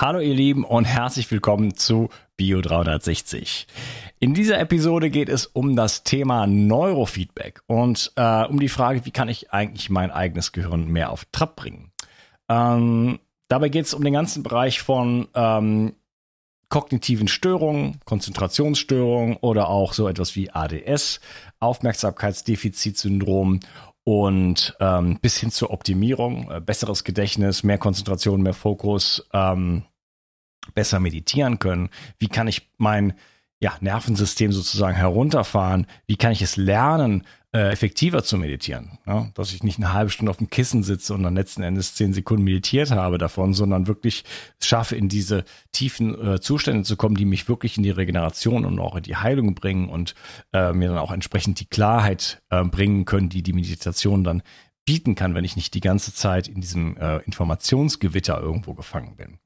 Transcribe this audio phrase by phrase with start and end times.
[0.00, 3.66] Hallo ihr Lieben und herzlich willkommen zu Bio 360.
[4.18, 9.10] In dieser Episode geht es um das Thema Neurofeedback und äh, um die Frage, wie
[9.10, 11.92] kann ich eigentlich mein eigenes Gehirn mehr auf Trab bringen.
[12.48, 13.18] Ähm,
[13.48, 15.92] dabei geht es um den ganzen Bereich von ähm,
[16.70, 21.20] kognitiven Störungen, Konzentrationsstörungen oder auch so etwas wie ADS,
[21.58, 23.60] Aufmerksamkeitsdefizitsyndrom
[24.04, 29.84] und ähm, bis hin zur Optimierung, äh, besseres Gedächtnis, mehr Konzentration, mehr Fokus, ähm,
[30.74, 31.90] besser meditieren können?
[32.18, 33.14] Wie kann ich mein
[33.60, 35.86] ja, Nervensystem sozusagen herunterfahren?
[36.06, 38.98] Wie kann ich es lernen, äh, effektiver zu meditieren?
[39.06, 41.94] Ja, dass ich nicht eine halbe Stunde auf dem Kissen sitze und dann letzten Endes
[41.94, 44.24] zehn Sekunden meditiert habe davon, sondern wirklich
[44.62, 48.78] schaffe, in diese tiefen äh, Zustände zu kommen, die mich wirklich in die Regeneration und
[48.78, 50.14] auch in die Heilung bringen und
[50.52, 54.42] äh, mir dann auch entsprechend die Klarheit äh, bringen können, die die Meditation dann
[54.90, 59.38] bieten kann, wenn ich nicht die ganze Zeit in diesem äh, Informationsgewitter irgendwo gefangen bin.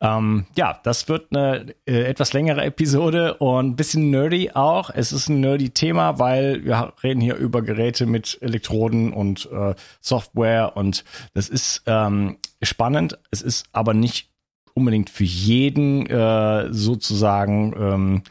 [0.00, 4.90] Ähm, ja, das wird eine äh, etwas längere Episode und ein bisschen nerdy auch.
[4.90, 9.74] Es ist ein nerdy Thema, weil wir reden hier über Geräte mit Elektroden und äh,
[10.00, 13.18] Software und das ist ähm, spannend.
[13.32, 14.30] Es ist aber nicht
[14.72, 18.22] unbedingt für jeden äh, sozusagen ähm,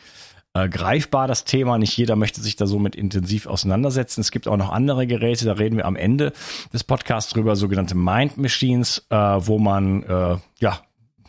[0.56, 1.78] äh, greifbar, das Thema.
[1.78, 4.22] Nicht jeder möchte sich da so mit intensiv auseinandersetzen.
[4.22, 6.32] Es gibt auch noch andere Geräte, da reden wir am Ende
[6.74, 10.80] des Podcasts drüber, sogenannte Mind Machines, äh, wo man äh, ja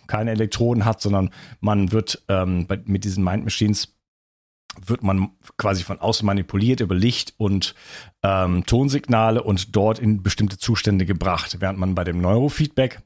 [0.07, 3.93] keine Elektroden hat, sondern man wird ähm, bei, mit diesen Mind Machines
[4.85, 7.75] wird man quasi von außen manipuliert über Licht und
[8.23, 13.03] ähm, Tonsignale und dort in bestimmte Zustände gebracht, während man bei dem Neurofeedback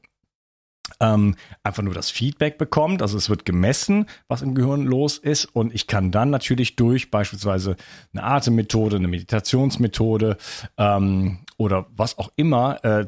[1.00, 3.02] ähm, einfach nur das Feedback bekommt.
[3.02, 5.44] Also es wird gemessen, was im Gehirn los ist.
[5.44, 7.76] Und ich kann dann natürlich durch beispielsweise
[8.12, 10.36] eine Atemmethode, eine Meditationsmethode
[10.76, 13.06] ähm, oder was auch immer äh,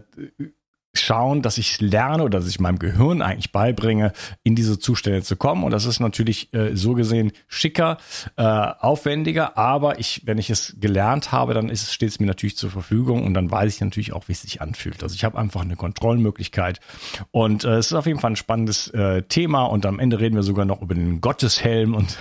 [0.94, 4.12] schauen, dass ich lerne oder dass ich meinem Gehirn eigentlich beibringe,
[4.42, 5.64] in diese Zustände zu kommen.
[5.64, 7.98] Und das ist natürlich äh, so gesehen schicker,
[8.36, 12.26] äh, aufwendiger, aber ich, wenn ich es gelernt habe, dann ist es, steht es mir
[12.26, 15.02] natürlich zur Verfügung und dann weiß ich natürlich auch, wie es sich anfühlt.
[15.02, 16.80] Also ich habe einfach eine Kontrollmöglichkeit.
[17.30, 20.36] Und äh, es ist auf jeden Fall ein spannendes äh, Thema und am Ende reden
[20.36, 22.18] wir sogar noch über den Gotteshelm und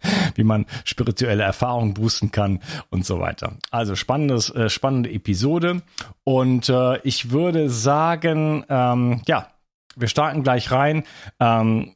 [0.34, 2.60] wie man spirituelle Erfahrungen boosten kann
[2.90, 3.56] und so weiter.
[3.70, 5.82] Also spannendes, äh, spannende Episode.
[6.24, 9.48] Und äh, ich würde sagen, ähm, ja,
[9.96, 11.04] wir starten gleich rein.
[11.38, 11.94] Ähm,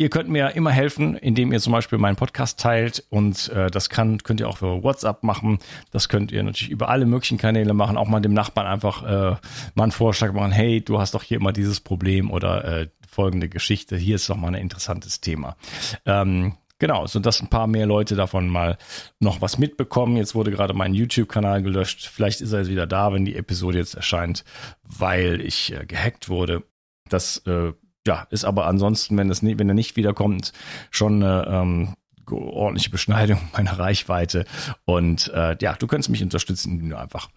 [0.00, 3.90] Ihr könnt mir immer helfen, indem ihr zum Beispiel meinen Podcast teilt und äh, das
[3.90, 5.58] kann, könnt ihr auch für WhatsApp machen.
[5.90, 7.96] Das könnt ihr natürlich über alle möglichen Kanäle machen.
[7.96, 9.36] Auch mal dem Nachbarn einfach äh,
[9.74, 10.52] mal einen Vorschlag machen.
[10.52, 13.96] Hey, du hast doch hier immer dieses Problem oder äh, folgende Geschichte.
[13.96, 15.56] Hier ist doch mal ein interessantes Thema.
[16.04, 18.78] Ähm, genau, so dass ein paar mehr Leute davon mal
[19.18, 20.16] noch was mitbekommen.
[20.16, 22.06] Jetzt wurde gerade mein YouTube-Kanal gelöscht.
[22.06, 24.44] Vielleicht ist er jetzt wieder da, wenn die Episode jetzt erscheint,
[24.82, 26.62] weil ich äh, gehackt wurde.
[27.08, 27.72] Das äh,
[28.06, 30.52] ja, ist aber ansonsten, wenn, das wenn er nicht wiederkommt,
[30.90, 31.94] schon eine ähm,
[32.30, 34.44] ordentliche Beschneidung meiner Reichweite.
[34.84, 37.28] Und äh, ja, du könntest mich unterstützen, indem du einfach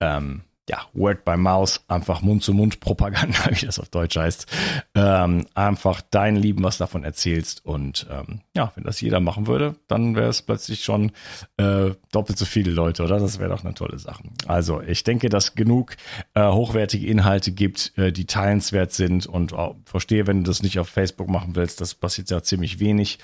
[0.00, 4.46] ähm, ja, Word by Mouse, einfach Mund-zu-Mund-Propaganda, wie das auf Deutsch heißt,
[4.94, 7.64] ähm, einfach deinen Lieben was davon erzählst.
[7.64, 11.12] Und ähm, ja, wenn das jeder machen würde, dann wäre es plötzlich schon
[11.56, 13.18] äh, doppelt so viele Leute, oder?
[13.18, 14.22] Das wäre doch eine tolle Sache.
[14.46, 15.96] Also ich denke, dass genug
[16.34, 20.78] äh, hochwertige Inhalte gibt, äh, die teilenswert sind und auch, verstehe, wenn du das nicht
[20.78, 23.18] auf Facebook machen willst, das passiert ja ziemlich wenig.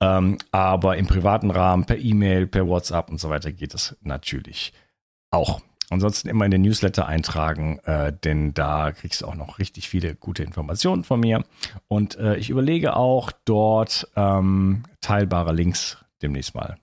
[0.00, 4.72] Ähm, aber im privaten Rahmen, per E-Mail, per WhatsApp und so weiter geht es natürlich
[5.30, 5.60] auch.
[5.90, 10.14] Ansonsten immer in den Newsletter eintragen, äh, denn da kriegst du auch noch richtig viele
[10.14, 11.44] gute Informationen von mir.
[11.88, 16.76] Und äh, ich überlege auch dort ähm, teilbare Links demnächst mal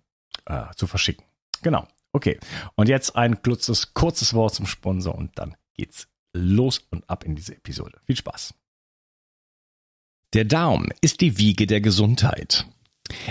[0.45, 1.25] äh, zu verschicken.
[1.61, 1.87] Genau.
[2.13, 2.39] Okay.
[2.75, 7.35] Und jetzt ein kurzes, kurzes Wort zum Sponsor und dann geht's los und ab in
[7.35, 7.99] diese Episode.
[8.05, 8.53] Viel Spaß.
[10.33, 12.65] Der Darm ist die Wiege der Gesundheit.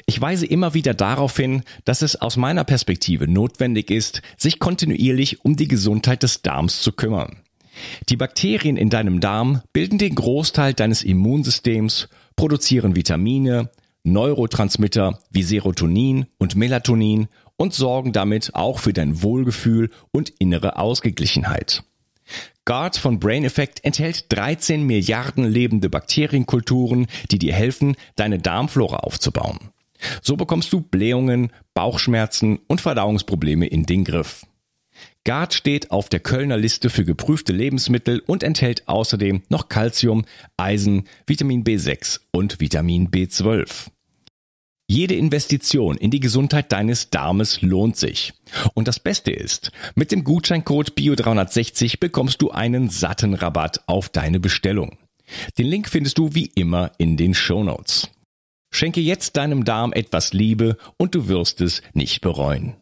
[0.07, 5.45] Ich weise immer wieder darauf hin, dass es aus meiner Perspektive notwendig ist, sich kontinuierlich
[5.45, 7.39] um die Gesundheit des Darms zu kümmern.
[8.09, 13.71] Die Bakterien in deinem Darm bilden den Großteil deines Immunsystems, produzieren Vitamine,
[14.03, 21.83] Neurotransmitter wie Serotonin und Melatonin und sorgen damit auch für dein Wohlgefühl und innere Ausgeglichenheit.
[22.65, 29.59] Guard von Brain Effect enthält 13 Milliarden lebende Bakterienkulturen, die dir helfen, deine Darmflora aufzubauen.
[30.23, 34.47] So bekommst du Blähungen, Bauchschmerzen und Verdauungsprobleme in den Griff.
[35.25, 40.25] Guard steht auf der Kölner Liste für geprüfte Lebensmittel und enthält außerdem noch Calcium,
[40.57, 43.89] Eisen, Vitamin B6 und Vitamin B12.
[44.91, 48.33] Jede Investition in die Gesundheit deines Darmes lohnt sich.
[48.75, 54.41] Und das Beste ist, mit dem Gutscheincode BIO360 bekommst du einen satten Rabatt auf deine
[54.41, 54.99] Bestellung.
[55.59, 58.09] Den Link findest du wie immer in den Show Notes.
[58.73, 62.75] Schenke jetzt deinem Darm etwas Liebe und du wirst es nicht bereuen.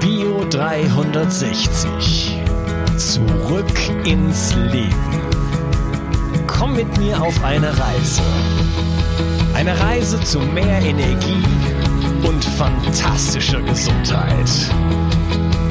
[0.00, 2.36] Bio 360.
[2.96, 5.28] Zurück ins Leben.
[6.48, 8.22] Komm mit mir auf eine Reise.
[9.58, 11.42] Eine Reise zu mehr Energie
[12.22, 14.48] und fantastischer Gesundheit.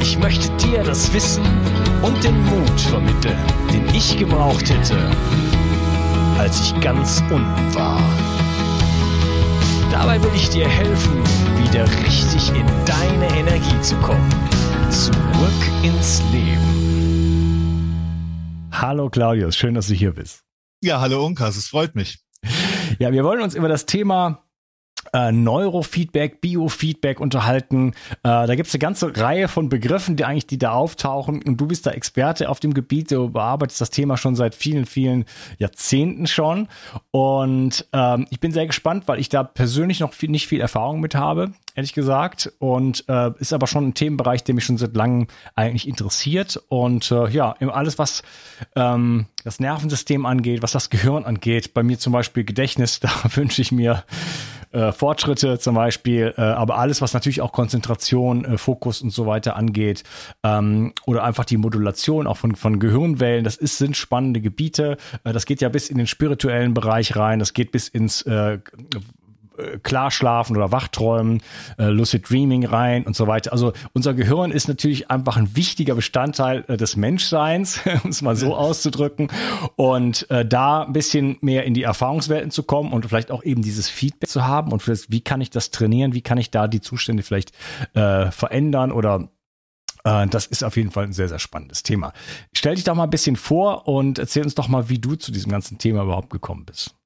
[0.01, 1.45] Ich möchte dir das Wissen
[2.01, 3.37] und den Mut vermitteln,
[3.71, 5.09] den ich gebraucht hätte,
[6.37, 8.01] als ich ganz unten war.
[9.89, 11.23] Dabei will ich dir helfen,
[11.63, 14.29] wieder richtig in deine Energie zu kommen.
[14.89, 17.87] Zurück ins Leben.
[18.69, 20.41] Hallo Claudius, schön, dass du hier bist.
[20.83, 22.19] Ja, hallo Unkas, es freut mich.
[22.99, 24.43] Ja, wir wollen uns über das Thema
[25.13, 27.93] äh, Neurofeedback, Biofeedback unterhalten.
[28.23, 31.41] Äh, da gibt es eine ganze Reihe von Begriffen, die eigentlich, die da auftauchen.
[31.43, 33.11] Und du bist da Experte auf dem Gebiet.
[33.11, 35.25] Du bearbeitest das Thema schon seit vielen, vielen
[35.57, 36.67] Jahrzehnten schon.
[37.11, 40.99] Und ähm, ich bin sehr gespannt, weil ich da persönlich noch viel, nicht viel Erfahrung
[40.99, 42.51] mit habe, ehrlich gesagt.
[42.59, 46.61] Und äh, ist aber schon ein Themenbereich, der mich schon seit langem eigentlich interessiert.
[46.67, 48.23] Und äh, ja, alles, was
[48.75, 53.61] ähm, das Nervensystem angeht, was das Gehirn angeht, bei mir zum Beispiel Gedächtnis, da wünsche
[53.61, 54.03] ich mir
[54.71, 59.25] äh, Fortschritte zum Beispiel, äh, aber alles, was natürlich auch Konzentration, äh, Fokus und so
[59.25, 60.03] weiter angeht,
[60.43, 64.97] ähm, oder einfach die Modulation auch von, von Gehirnwellen, das ist, sind spannende Gebiete.
[65.23, 68.25] Äh, das geht ja bis in den spirituellen Bereich rein, das geht bis ins
[69.57, 71.41] äh, äh, Klarschlafen oder Wachträumen,
[71.77, 73.51] äh, Lucid Dreaming rein und so weiter.
[73.51, 78.35] Also unser Gehirn ist natürlich einfach ein wichtiger Bestandteil äh, des Menschseins, um es mal
[78.35, 79.29] so auszudrücken.
[79.75, 83.61] Und äh, da ein bisschen mehr in die Erfahrungswelten zu kommen und vielleicht auch eben
[83.61, 86.67] dieses Feedback zu haben und das, wie kann ich das trainieren, wie kann ich da
[86.67, 87.51] die Zustände vielleicht
[87.93, 89.29] äh, verändern oder
[90.03, 92.13] äh, das ist auf jeden Fall ein sehr, sehr spannendes Thema.
[92.53, 95.31] Stell dich doch mal ein bisschen vor und erzähl uns doch mal, wie du zu
[95.31, 96.96] diesem ganzen Thema überhaupt gekommen bist.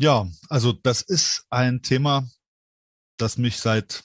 [0.00, 2.28] Ja, also das ist ein Thema,
[3.16, 4.04] das mich seit,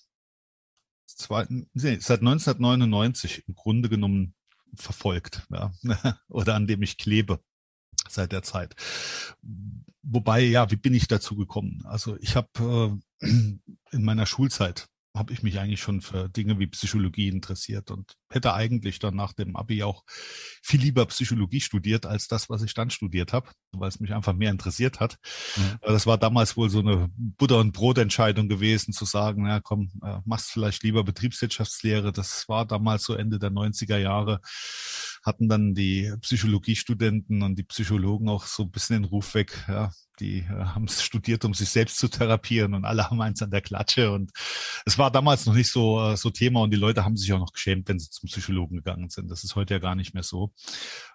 [1.05, 4.33] zwei, nee, seit 1999 im Grunde genommen
[4.75, 5.71] verfolgt, ja,
[6.29, 7.39] oder an dem ich klebe
[8.09, 8.75] seit der Zeit.
[10.01, 11.83] Wobei, ja, wie bin ich dazu gekommen?
[11.85, 13.27] Also ich habe äh,
[13.91, 18.53] in meiner Schulzeit habe ich mich eigentlich schon für Dinge wie Psychologie interessiert und hätte
[18.55, 22.89] eigentlich dann nach dem Abi auch viel lieber Psychologie studiert als das, was ich dann
[22.89, 25.19] studiert habe, weil es mich einfach mehr interessiert hat.
[25.55, 25.79] Mhm.
[25.81, 30.17] Das war damals wohl so eine Butter- und Brotentscheidung gewesen, zu sagen, ja komm, äh,
[30.25, 32.11] machst vielleicht lieber Betriebswirtschaftslehre.
[32.11, 34.41] Das war damals so Ende der 90er Jahre
[35.23, 39.91] hatten dann die Psychologiestudenten und die Psychologen auch so ein bisschen den Ruf weg, ja,
[40.19, 43.51] die äh, haben es studiert, um sich selbst zu therapieren und alle haben eins an
[43.51, 44.31] der Klatsche und
[44.85, 47.39] es war damals noch nicht so äh, so Thema und die Leute haben sich auch
[47.39, 49.31] noch geschämt, wenn sie zum Psychologen gegangen sind.
[49.31, 50.53] Das ist heute ja gar nicht mehr so.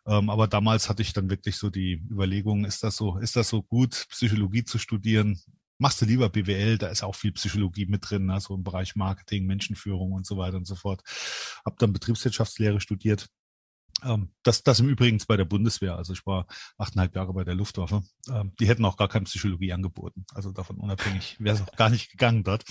[0.06, 3.49] Ähm, aber damals hatte ich dann wirklich so die Überlegung, ist das so, ist das
[3.49, 5.40] so gut, Psychologie zu studieren?
[5.78, 9.46] Machst du lieber BWL, da ist auch viel Psychologie mit drin, also im Bereich Marketing,
[9.46, 11.02] Menschenführung und so weiter und so fort.
[11.64, 13.28] Hab dann Betriebswirtschaftslehre studiert
[14.43, 15.97] das, das im Übrigen bei der Bundeswehr.
[15.97, 16.47] Also ich war
[16.77, 18.03] achteinhalb Jahre bei der Luftwaffe.
[18.31, 20.25] Ähm, die hätten auch gar keine Psychologie angeboten.
[20.35, 22.65] Also davon unabhängig wäre es auch gar nicht gegangen dort.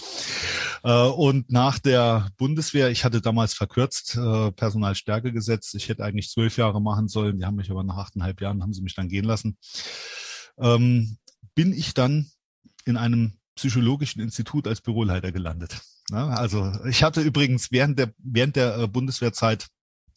[0.83, 5.73] Äh, und nach der Bundeswehr, ich hatte damals verkürzt äh, Personalstärkegesetz.
[5.73, 7.39] Ich hätte eigentlich zwölf Jahre machen sollen.
[7.39, 9.57] Die haben mich aber nach achteinhalb Jahren haben sie mich dann gehen lassen.
[10.57, 11.17] Ähm,
[11.55, 12.31] bin ich dann
[12.85, 15.81] in einem psychologischen Institut als Büroleiter gelandet.
[16.11, 19.67] also ich hatte übrigens während der während der äh, Bundeswehrzeit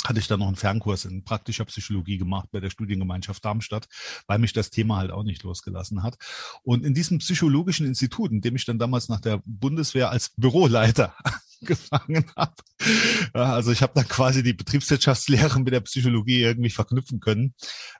[0.04, 3.88] hatte ich dann noch einen Fernkurs in praktischer Psychologie gemacht bei der Studiengemeinschaft Darmstadt,
[4.26, 6.16] weil mich das Thema halt auch nicht losgelassen hat.
[6.62, 11.14] Und in diesem psychologischen Institut, in dem ich dann damals nach der Bundeswehr als Büroleiter
[11.60, 12.54] gefangen habe,
[13.34, 17.54] also ich habe dann quasi die Betriebswirtschaftslehre mit der Psychologie irgendwie verknüpfen können.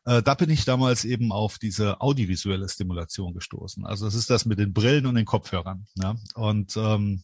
[0.05, 3.85] Äh, da bin ich damals eben auf diese audiovisuelle Stimulation gestoßen.
[3.85, 5.87] Also das ist das mit den Brillen und den Kopfhörern.
[5.97, 6.17] Ja?
[6.35, 7.23] Und ähm,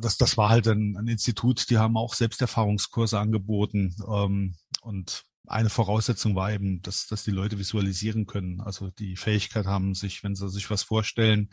[0.00, 3.96] das, das war halt ein, ein Institut, die haben auch Selbsterfahrungskurse angeboten.
[4.08, 8.60] Ähm, und eine Voraussetzung war eben, dass, dass die Leute visualisieren können.
[8.60, 11.48] Also die Fähigkeit haben, sich, wenn sie sich was vorstellen,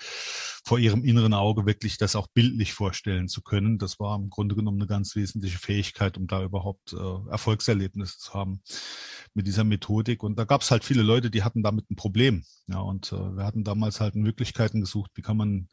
[0.65, 3.77] vor ihrem inneren Auge wirklich das auch bildlich vorstellen zu können.
[3.77, 8.33] Das war im Grunde genommen eine ganz wesentliche Fähigkeit, um da überhaupt äh, Erfolgserlebnisse zu
[8.33, 8.61] haben
[9.33, 10.23] mit dieser Methodik.
[10.23, 12.43] Und da gab es halt viele Leute, die hatten damit ein Problem.
[12.67, 15.69] Ja, und äh, wir hatten damals halt Möglichkeiten gesucht, wie kann man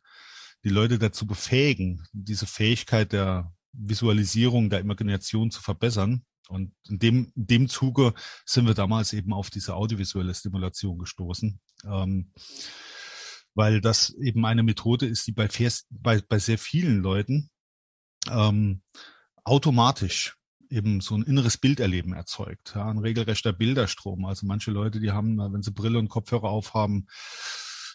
[0.65, 6.25] die Leute dazu befähigen, diese Fähigkeit der Visualisierung, der Imagination zu verbessern.
[6.49, 8.15] Und in dem, in dem Zuge
[8.45, 12.33] sind wir damals eben auf diese audiovisuelle Stimulation gestoßen, ähm,
[13.55, 15.49] weil das eben eine Methode ist, die bei,
[15.91, 17.51] bei, bei sehr vielen Leuten
[18.31, 18.83] ähm,
[19.45, 20.37] automatisch
[20.69, 24.25] eben so ein inneres Bilderleben erzeugt, ja, ein regelrechter Bilderstrom.
[24.25, 27.07] Also manche Leute, die haben, wenn sie Brille und Kopfhörer aufhaben,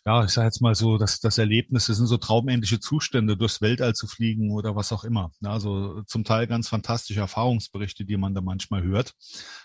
[0.08, 3.60] ja, ich sage jetzt mal so, dass das Erlebnis, das sind so traumähnliche Zustände, durchs
[3.60, 5.34] Weltall zu fliegen oder was auch immer.
[5.44, 9.16] Also zum Teil ganz fantastische Erfahrungsberichte, die man da manchmal hört.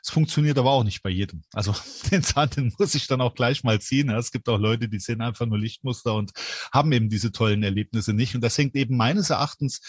[0.02, 1.44] Es funktioniert aber auch nicht bei jedem.
[1.52, 1.76] Also
[2.10, 4.10] den Zahn, den muss ich dann auch gleich mal ziehen.
[4.10, 6.32] Es gibt auch Leute, die sehen einfach nur Lichtmuster und
[6.72, 8.34] haben eben diese tollen Erlebnisse nicht.
[8.34, 9.80] Und das hängt eben meines Erachtens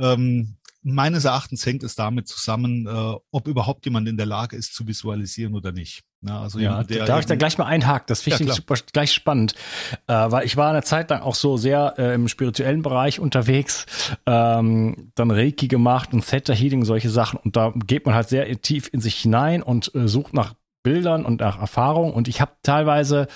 [0.00, 4.74] ähm, meines Erachtens hängt es damit zusammen, äh, ob überhaupt jemand in der Lage ist
[4.74, 6.02] zu visualisieren oder nicht.
[6.22, 8.06] Ja, also ja, jemand, darf ich da gleich mal einhaken?
[8.06, 9.54] Das finde ich ja, super gleich spannend,
[10.06, 13.86] äh, weil ich war eine Zeit lang auch so sehr äh, im spirituellen Bereich unterwegs,
[14.26, 18.46] ähm, dann Reiki gemacht und Theta Healing, solche Sachen und da geht man halt sehr
[18.60, 22.52] tief in sich hinein und äh, sucht nach Bildern und nach Erfahrung und ich habe
[22.62, 23.26] teilweise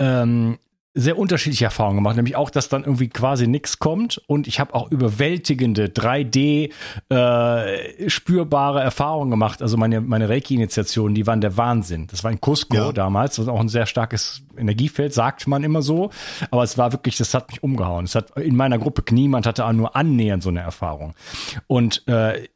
[0.00, 0.58] ähm,
[0.98, 4.74] sehr unterschiedliche Erfahrungen gemacht, nämlich auch, dass dann irgendwie quasi nichts kommt und ich habe
[4.74, 6.72] auch überwältigende 3D
[7.10, 9.60] äh, spürbare Erfahrungen gemacht.
[9.60, 12.06] Also meine meine Reiki-Initiationen, die waren der Wahnsinn.
[12.06, 12.92] Das war in Cusco ja.
[12.92, 16.10] damals, das war auch ein sehr starkes Energiefeld, sagt man immer so,
[16.50, 18.06] aber es war wirklich, das hat mich umgehauen.
[18.06, 21.14] Es hat in meiner Gruppe niemand hatte auch nur annähernd so eine Erfahrung
[21.66, 22.48] und äh,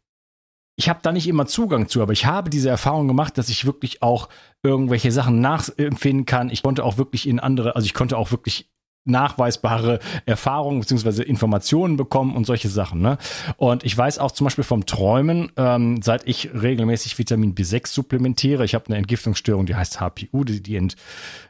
[0.81, 3.67] ich habe da nicht immer Zugang zu, aber ich habe diese Erfahrung gemacht, dass ich
[3.67, 4.31] wirklich auch
[4.63, 6.49] irgendwelche Sachen nachempfinden kann.
[6.49, 8.71] Ich konnte auch wirklich in andere, also ich konnte auch wirklich
[9.05, 13.03] nachweisbare Erfahrungen beziehungsweise Informationen bekommen und solche Sachen.
[13.03, 13.19] Ne?
[13.59, 18.65] Und ich weiß auch zum Beispiel vom Träumen, ähm, seit ich regelmäßig Vitamin B6 supplementiere,
[18.65, 20.97] ich habe eine Entgiftungsstörung, die heißt HPU, die, die, ent,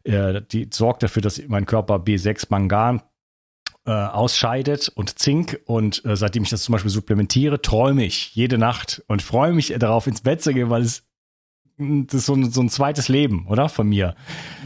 [0.03, 3.01] äh, die sorgt dafür, dass mein Körper B6 Mangan
[3.87, 5.61] äh, ausscheidet und Zink.
[5.65, 9.75] Und äh, seitdem ich das zum Beispiel supplementiere, träume ich jede Nacht und freue mich
[9.79, 11.10] darauf, ins Bett zu gehen, weil es
[11.81, 13.69] das ist so ein, so ein zweites Leben, oder?
[13.69, 14.15] Von mir.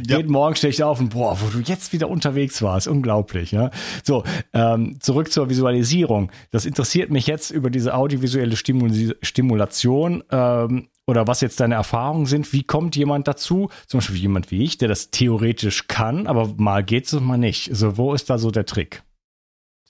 [0.06, 0.16] Ja.
[0.18, 3.52] Jeden Morgen stehe ich auf und boah, wo du jetzt wieder unterwegs warst, unglaublich.
[3.52, 3.70] Ja?
[4.02, 6.30] So, ähm, zurück zur Visualisierung.
[6.50, 12.26] Das interessiert mich jetzt über diese audiovisuelle Stimul Stimulation ähm, oder was jetzt deine Erfahrungen
[12.26, 12.52] sind.
[12.52, 13.68] Wie kommt jemand dazu?
[13.86, 17.38] Zum Beispiel jemand wie ich, der das theoretisch kann, aber mal geht es und mal
[17.38, 17.70] nicht.
[17.70, 19.02] Also wo ist da so der Trick?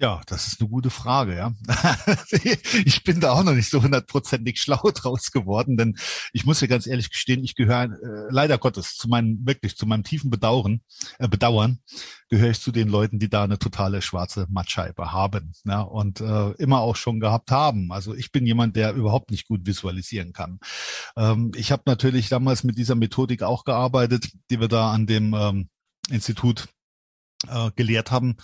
[0.00, 1.52] Ja, das ist eine gute Frage, ja.
[2.84, 5.96] ich bin da auch noch nicht so hundertprozentig schlau draus geworden, denn
[6.32, 9.86] ich muss ja ganz ehrlich gestehen, ich gehöre äh, leider Gottes zu meinem, wirklich zu
[9.86, 10.80] meinem tiefen Bedauern,
[11.20, 11.78] äh, Bedauern,
[12.28, 16.50] gehöre ich zu den Leuten, die da eine totale schwarze Mattscheibe haben ja, und äh,
[16.52, 17.92] immer auch schon gehabt haben.
[17.92, 20.58] Also ich bin jemand, der überhaupt nicht gut visualisieren kann.
[21.16, 25.34] Ähm, ich habe natürlich damals mit dieser Methodik auch gearbeitet, die wir da an dem
[25.34, 25.68] ähm,
[26.10, 26.68] Institut
[27.48, 28.36] äh, gelehrt haben.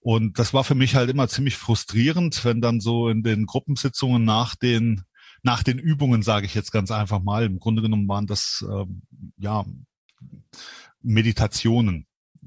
[0.00, 4.24] Und das war für mich halt immer ziemlich frustrierend, wenn dann so in den Gruppensitzungen
[4.24, 5.04] nach den
[5.42, 9.02] nach den Übungen, sage ich jetzt ganz einfach mal, im Grunde genommen waren das ähm,
[9.36, 9.64] ja
[11.02, 12.06] Meditationen,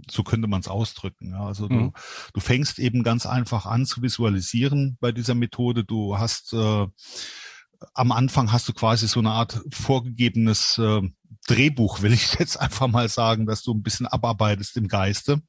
[0.09, 1.31] so könnte man es ausdrücken.
[1.31, 1.45] Ja.
[1.45, 1.69] Also mhm.
[1.69, 1.91] du,
[2.33, 5.83] du fängst eben ganz einfach an zu visualisieren bei dieser Methode.
[5.83, 6.87] Du hast äh,
[7.93, 11.01] am Anfang hast du quasi so eine Art vorgegebenes äh,
[11.47, 15.41] Drehbuch, will ich jetzt einfach mal sagen, dass du ein bisschen abarbeitest im Geiste.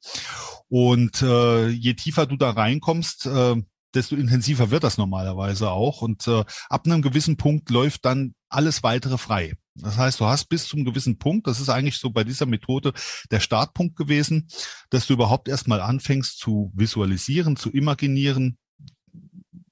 [0.67, 3.55] Und äh, je tiefer du da reinkommst, äh,
[3.93, 6.01] desto intensiver wird das normalerweise auch.
[6.01, 9.55] Und äh, ab einem gewissen Punkt läuft dann alles weitere frei.
[9.75, 12.93] Das heißt, du hast bis zum gewissen Punkt, das ist eigentlich so bei dieser Methode
[13.31, 14.49] der Startpunkt gewesen,
[14.89, 18.57] dass du überhaupt erstmal anfängst zu visualisieren, zu imaginieren,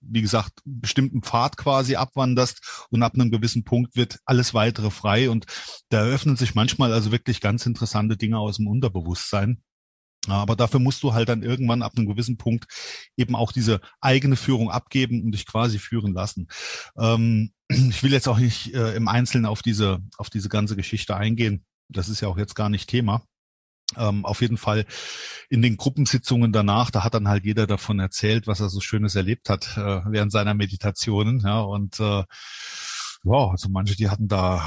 [0.09, 5.29] wie gesagt, bestimmten Pfad quasi abwanderst und ab einem gewissen Punkt wird alles weitere frei
[5.29, 5.45] und
[5.89, 9.61] da eröffnen sich manchmal also wirklich ganz interessante Dinge aus dem Unterbewusstsein.
[10.27, 12.65] Aber dafür musst du halt dann irgendwann ab einem gewissen Punkt
[13.15, 16.47] eben auch diese eigene Führung abgeben und dich quasi führen lassen.
[16.97, 21.15] Ähm, ich will jetzt auch nicht äh, im Einzelnen auf diese, auf diese ganze Geschichte
[21.15, 21.65] eingehen.
[21.89, 23.23] Das ist ja auch jetzt gar nicht Thema.
[23.96, 24.86] Ähm, auf jeden Fall
[25.50, 29.15] in den Gruppensitzungen danach, da hat dann halt jeder davon erzählt, was er so Schönes
[29.15, 31.39] erlebt hat äh, während seiner Meditationen.
[31.39, 32.24] Ja, und äh,
[33.24, 34.62] ja, also manche, die hatten da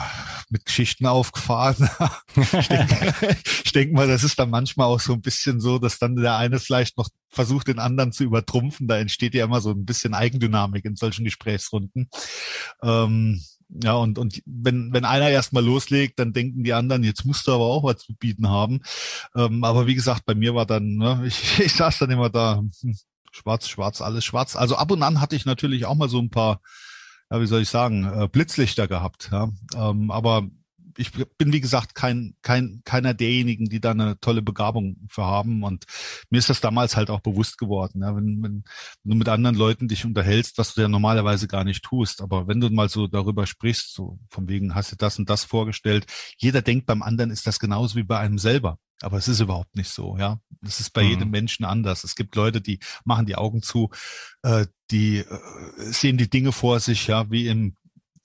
[0.49, 1.89] mit Geschichten aufgefahren.
[2.37, 3.37] ich denke
[3.75, 6.59] denk mal, das ist dann manchmal auch so ein bisschen so, dass dann der eine
[6.59, 8.89] vielleicht noch versucht, den anderen zu übertrumpfen.
[8.89, 12.11] Da entsteht ja immer so ein bisschen Eigendynamik in solchen Gesprächsrunden.
[12.83, 13.43] Ähm,
[13.83, 17.53] ja, und, und wenn, wenn einer erstmal loslegt, dann denken die anderen, jetzt musst du
[17.53, 18.81] aber auch was zu bieten haben.
[19.37, 22.63] Ähm, aber wie gesagt, bei mir war dann, ne, ich, ich saß dann immer da,
[22.81, 22.97] hm,
[23.31, 24.57] schwarz, schwarz, alles schwarz.
[24.57, 26.61] Also ab und an hatte ich natürlich auch mal so ein paar,
[27.31, 29.31] ja, wie soll ich sagen, äh, Blitzlichter gehabt.
[29.31, 29.51] Ja.
[29.75, 30.49] Ähm, aber
[31.01, 35.63] ich bin, wie gesagt, kein, kein, keiner derjenigen, die da eine tolle Begabung für haben.
[35.63, 35.87] Und
[36.29, 38.03] mir ist das damals halt auch bewusst geworden.
[38.03, 38.65] Ja, wenn, wenn,
[39.05, 42.21] du mit anderen Leuten dich unterhältst, was du ja normalerweise gar nicht tust.
[42.21, 45.45] Aber wenn du mal so darüber sprichst, so von wegen hast du das und das
[45.45, 48.79] vorgestellt, jeder denkt beim anderen ist das genauso wie bei einem selber.
[49.03, 50.41] Aber es ist überhaupt nicht so, ja.
[50.63, 51.11] Es ist bei mhm.
[51.11, 52.05] jedem Menschen anders.
[52.05, 53.91] Es gibt Leute, die machen die Augen zu,
[54.43, 55.39] äh, die äh,
[55.79, 57.77] sehen die Dinge vor sich, ja, wie im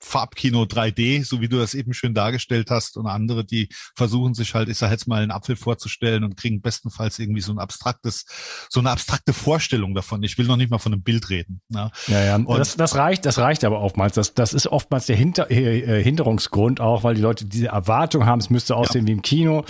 [0.06, 4.54] Farbkino 3D, so wie du das eben schön dargestellt hast, und andere, die versuchen sich
[4.54, 8.26] halt, ich sag jetzt mal, einen Apfel vorzustellen und kriegen bestenfalls irgendwie so ein abstraktes,
[8.70, 10.22] so eine abstrakte Vorstellung davon.
[10.24, 11.62] Ich will noch nicht mal von einem Bild reden.
[11.70, 12.36] Ja, ja, ja.
[12.36, 14.14] Und das, das reicht, das reicht aber oftmals.
[14.14, 18.40] Das, das ist oftmals der Hinter, äh, Hinderungsgrund auch, weil die Leute diese Erwartung haben,
[18.40, 19.08] es müsste aussehen ja.
[19.08, 19.66] wie im Kino,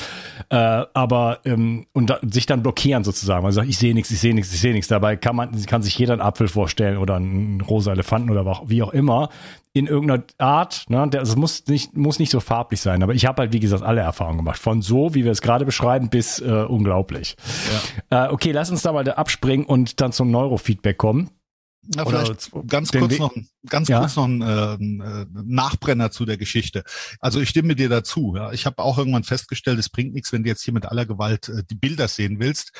[0.49, 3.43] äh, aber ähm, und da, sich dann blockieren sozusagen.
[3.43, 4.89] Man sagt, ich sehe nichts, ich sehe nichts, ich sehe nichts.
[4.89, 8.83] Dabei kann man, kann sich jeder einen Apfel vorstellen oder einen rosa Elefanten oder wie
[8.83, 9.29] auch immer
[9.75, 10.85] in irgendeiner Art.
[10.87, 11.05] Ne?
[11.11, 13.03] Das muss nicht, muss nicht so farblich sein.
[13.03, 14.57] Aber ich habe halt, wie gesagt, alle Erfahrungen gemacht.
[14.57, 17.35] Von so, wie wir es gerade beschreiben, bis äh, unglaublich.
[18.09, 18.27] Ja.
[18.27, 21.29] Äh, okay, lass uns da mal abspringen und dann zum Neurofeedback kommen.
[21.93, 23.33] Ja, vielleicht ganz kurz noch,
[23.67, 23.99] ganz ja?
[23.99, 26.83] kurz noch ein äh, Nachbrenner zu der Geschichte.
[27.19, 28.33] Also ich stimme dir dazu.
[28.35, 28.51] Ja.
[28.53, 31.49] Ich habe auch irgendwann festgestellt, es bringt nichts, wenn du jetzt hier mit aller Gewalt
[31.49, 32.71] äh, die Bilder sehen willst.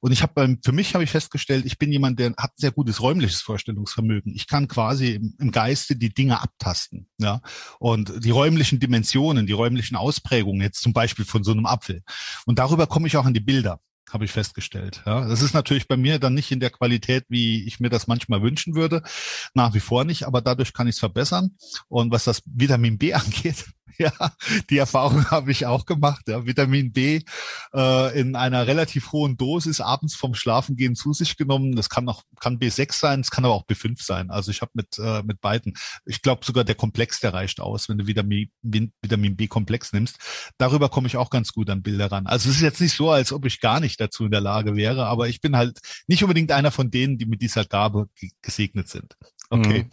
[0.00, 3.00] Und ich habe für mich habe ich festgestellt, ich bin jemand, der hat sehr gutes
[3.00, 4.34] räumliches Vorstellungsvermögen.
[4.34, 7.08] Ich kann quasi im, im Geiste die Dinge abtasten.
[7.18, 7.40] Ja.
[7.78, 12.02] Und die räumlichen Dimensionen, die räumlichen Ausprägungen jetzt zum Beispiel von so einem Apfel.
[12.46, 15.02] Und darüber komme ich auch an die Bilder habe ich festgestellt.
[15.06, 18.06] Ja, das ist natürlich bei mir dann nicht in der Qualität, wie ich mir das
[18.06, 19.02] manchmal wünschen würde,
[19.54, 21.56] nach wie vor nicht, aber dadurch kann ich es verbessern.
[21.88, 23.66] Und was das Vitamin B angeht,
[23.98, 24.12] Ja,
[24.70, 26.28] die Erfahrung habe ich auch gemacht.
[26.28, 26.44] Ja.
[26.46, 27.20] Vitamin B
[27.74, 31.76] äh, in einer relativ hohen Dosis abends vom Schlafengehen zu sich genommen.
[31.76, 34.30] Das kann auch kann B6 sein, es kann aber auch B5 sein.
[34.30, 35.74] Also ich habe mit äh, mit beiden.
[36.04, 40.18] Ich glaube sogar der Komplex der reicht aus, wenn du Vitamin Vitamin B Komplex nimmst.
[40.58, 42.26] Darüber komme ich auch ganz gut an Bilder ran.
[42.26, 44.76] Also es ist jetzt nicht so, als ob ich gar nicht dazu in der Lage
[44.76, 48.08] wäre, aber ich bin halt nicht unbedingt einer von denen, die mit dieser Gabe
[48.42, 49.16] gesegnet sind.
[49.52, 49.82] Okay.
[49.82, 49.90] Mhm.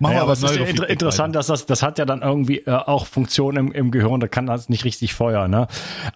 [0.00, 2.58] Machen wir aber es ist ja inter interessant, dass das, das hat ja dann irgendwie
[2.58, 5.66] äh, auch Funktion im, im Gehirn, da kann das nicht richtig feuern, ne?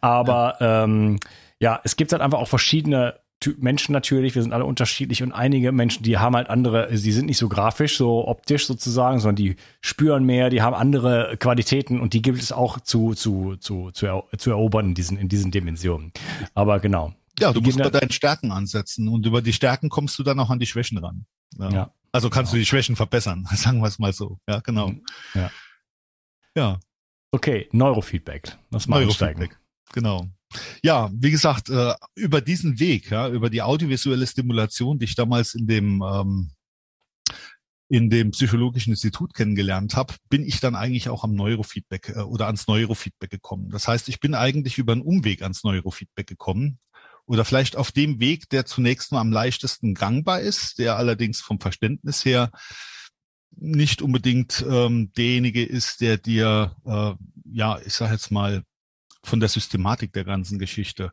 [0.03, 1.19] Aber ja, ähm,
[1.59, 3.15] ja es gibt halt einfach auch verschiedene
[3.59, 7.27] Menschen natürlich, wir sind alle unterschiedlich und einige Menschen, die haben halt andere, die sind
[7.27, 12.13] nicht so grafisch, so optisch sozusagen, sondern die spüren mehr, die haben andere Qualitäten und
[12.13, 15.51] die gibt es auch zu, zu, zu, zu, er, zu erobern in diesen, in diesen
[15.51, 16.13] Dimensionen.
[16.55, 17.15] Aber genau.
[17.41, 20.51] Ja, du musst bei deinen Stärken ansetzen und über die Stärken kommst du dann auch
[20.51, 21.25] an die Schwächen ran.
[21.59, 21.71] Ja.
[21.71, 21.91] ja.
[22.13, 24.39] Also kannst du die Schwächen verbessern, sagen wir es mal so.
[24.49, 24.89] Ja, genau.
[24.89, 25.05] Mhm.
[25.35, 25.51] Ja.
[26.55, 26.81] ja.
[27.31, 28.59] Okay, Neurofeedback.
[28.71, 29.59] Das mal Neurofeedback.
[29.93, 30.29] Genau.
[30.83, 35.55] Ja, wie gesagt, äh, über diesen Weg, ja, über die audiovisuelle Stimulation, die ich damals
[35.55, 36.51] in dem ähm,
[37.89, 42.47] in dem psychologischen Institut kennengelernt habe, bin ich dann eigentlich auch am Neurofeedback äh, oder
[42.47, 43.69] ans Neurofeedback gekommen.
[43.71, 46.79] Das heißt, ich bin eigentlich über einen Umweg ans Neurofeedback gekommen
[47.33, 51.59] oder vielleicht auf dem Weg, der zunächst mal am leichtesten gangbar ist, der allerdings vom
[51.61, 52.51] Verständnis her
[53.57, 57.15] nicht unbedingt ähm, derjenige ist, der dir, äh,
[57.51, 58.65] ja, ich sage jetzt mal,
[59.25, 61.13] von der Systematik der ganzen Geschichte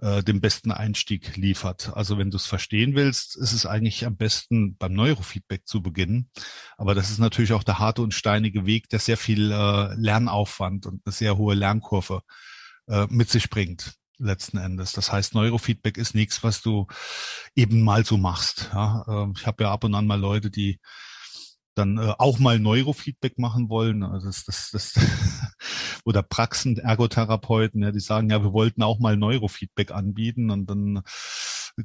[0.00, 1.92] äh, den besten Einstieg liefert.
[1.94, 6.30] Also wenn du es verstehen willst, ist es eigentlich am besten beim Neurofeedback zu beginnen.
[6.76, 10.86] Aber das ist natürlich auch der harte und steinige Weg, der sehr viel äh, Lernaufwand
[10.86, 12.22] und eine sehr hohe Lernkurve
[12.88, 14.92] äh, mit sich bringt letzten Endes.
[14.92, 16.86] Das heißt, Neurofeedback ist nichts, was du
[17.54, 18.70] eben mal so machst.
[18.72, 20.80] Ja, ähm, ich habe ja ab und an mal Leute, die
[21.74, 24.02] dann äh, auch mal Neurofeedback machen wollen.
[24.02, 24.94] Also das, das, das
[26.04, 31.02] oder Praxen, Ergotherapeuten, ja, die sagen, ja, wir wollten auch mal Neurofeedback anbieten und dann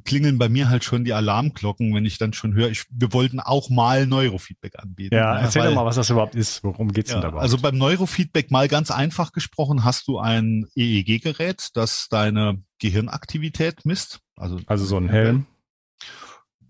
[0.04, 3.40] klingeln bei mir halt schon die Alarmglocken, wenn ich dann schon höre, ich, wir wollten
[3.40, 5.14] auch mal Neurofeedback anbieten.
[5.14, 6.62] Ja, erzähl weil, doch mal, was das überhaupt ist.
[6.62, 7.40] Worum geht's ja, denn dabei?
[7.40, 14.20] Also beim Neurofeedback mal ganz einfach gesprochen, hast du ein EEG-Gerät, das deine Gehirnaktivität misst.
[14.36, 15.46] Also, also so ein Helm.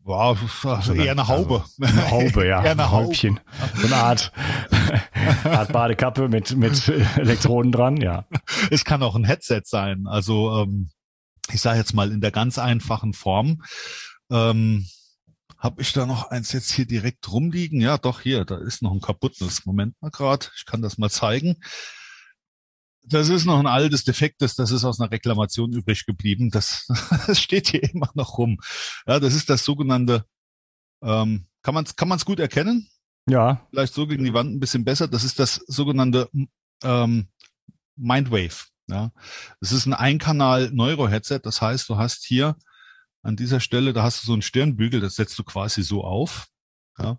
[0.03, 1.63] Wow, also eher eine Haube.
[1.81, 2.63] Also eine Haube, ja.
[2.65, 3.39] eher eine Häubchen.
[3.77, 4.33] So eine Art,
[5.45, 8.25] Art Badekappe mit, mit Elektroden dran, ja.
[8.71, 10.07] Es kann auch ein Headset sein.
[10.07, 10.91] Also ähm,
[11.53, 13.63] ich sage jetzt mal in der ganz einfachen Form.
[14.31, 14.87] Ähm,
[15.59, 17.81] habe ich da noch eins jetzt hier direkt rumliegen?
[17.81, 19.67] Ja, doch hier, da ist noch ein kaputtes.
[19.67, 21.57] Moment mal gerade, ich kann das mal zeigen.
[23.03, 26.51] Das ist noch ein altes, defektes, das ist aus einer Reklamation übrig geblieben.
[26.51, 26.87] Das,
[27.27, 28.59] das steht hier immer noch rum.
[29.07, 30.25] Ja, das ist das sogenannte,
[31.03, 32.89] ähm, kann man es kann man's gut erkennen?
[33.29, 33.67] Ja.
[33.71, 35.09] Vielleicht so gegen die Wand ein bisschen besser.
[35.09, 36.31] Das ist das sogenannte
[36.83, 37.29] ähm,
[37.97, 38.70] Mindwave.
[38.91, 39.13] Ja,
[39.61, 41.41] es ist ein Einkanal Neuro-Headset.
[41.43, 42.57] Das heißt, du hast hier
[43.23, 46.49] an dieser Stelle, da hast du so einen Stirnbügel, das setzt du quasi so auf.
[46.99, 47.19] Ja.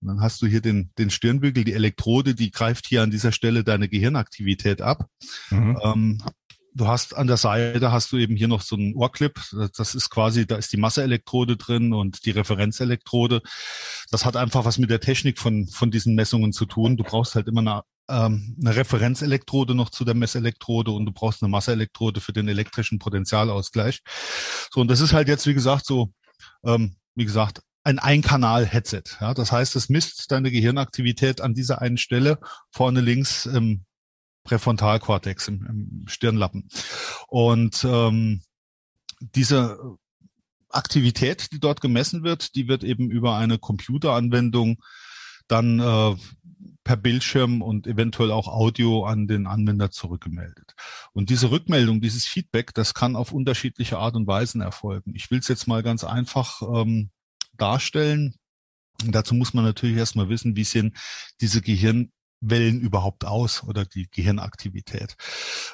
[0.00, 3.32] Und dann hast du hier den, den Stirnbügel, die Elektrode, die greift hier an dieser
[3.32, 5.08] Stelle deine Gehirnaktivität ab.
[5.50, 5.78] Mhm.
[5.82, 6.22] Ähm,
[6.74, 9.40] du hast an der Seite hast du eben hier noch so einen Ohrclip.
[9.76, 13.40] Das ist quasi, da ist die Masseelektrode drin und die Referenzelektrode.
[14.10, 16.96] Das hat einfach was mit der Technik von, von diesen Messungen zu tun.
[16.96, 21.42] Du brauchst halt immer eine ähm, eine Referenzelektrode noch zu der Messelektrode und du brauchst
[21.42, 24.02] eine Masseelektrode für den elektrischen Potentialausgleich.
[24.72, 26.12] So, und das ist halt jetzt, wie gesagt, so,
[26.64, 29.02] ähm, wie gesagt, ein Einkanal-Headset.
[29.20, 32.38] Ja, das heißt, es misst deine Gehirnaktivität an dieser einen Stelle
[32.70, 33.84] vorne links im
[34.42, 36.68] Präfrontalkortex, im, im Stirnlappen.
[37.28, 38.42] Und ähm,
[39.20, 39.78] diese
[40.68, 44.82] Aktivität, die dort gemessen wird, die wird eben über eine Computeranwendung
[45.48, 46.16] dann äh,
[46.86, 50.76] per Bildschirm und eventuell auch Audio an den Anwender zurückgemeldet.
[51.12, 55.12] Und diese Rückmeldung, dieses Feedback, das kann auf unterschiedliche Art und Weisen erfolgen.
[55.16, 57.10] Ich will es jetzt mal ganz einfach ähm,
[57.56, 58.36] darstellen.
[59.04, 60.96] Dazu muss man natürlich erstmal wissen, wie sehen
[61.40, 65.16] diese Gehirnwellen überhaupt aus oder die Gehirnaktivität.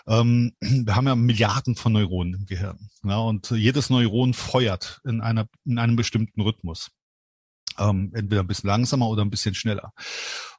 [0.06, 2.88] Ähm, wir haben ja Milliarden von Neuronen im Gehirn.
[3.04, 6.90] Ja, und jedes Neuron feuert in, einer, in einem bestimmten Rhythmus.
[7.78, 9.92] Ähm, entweder ein bisschen langsamer oder ein bisschen schneller.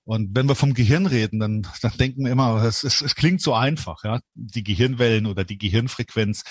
[0.06, 3.42] Und wenn wir vom Gehirn reden, dann, dann denken wir immer, es, es, es klingt
[3.42, 6.44] so einfach, ja, die Gehirnwellen oder die Gehirnfrequenz.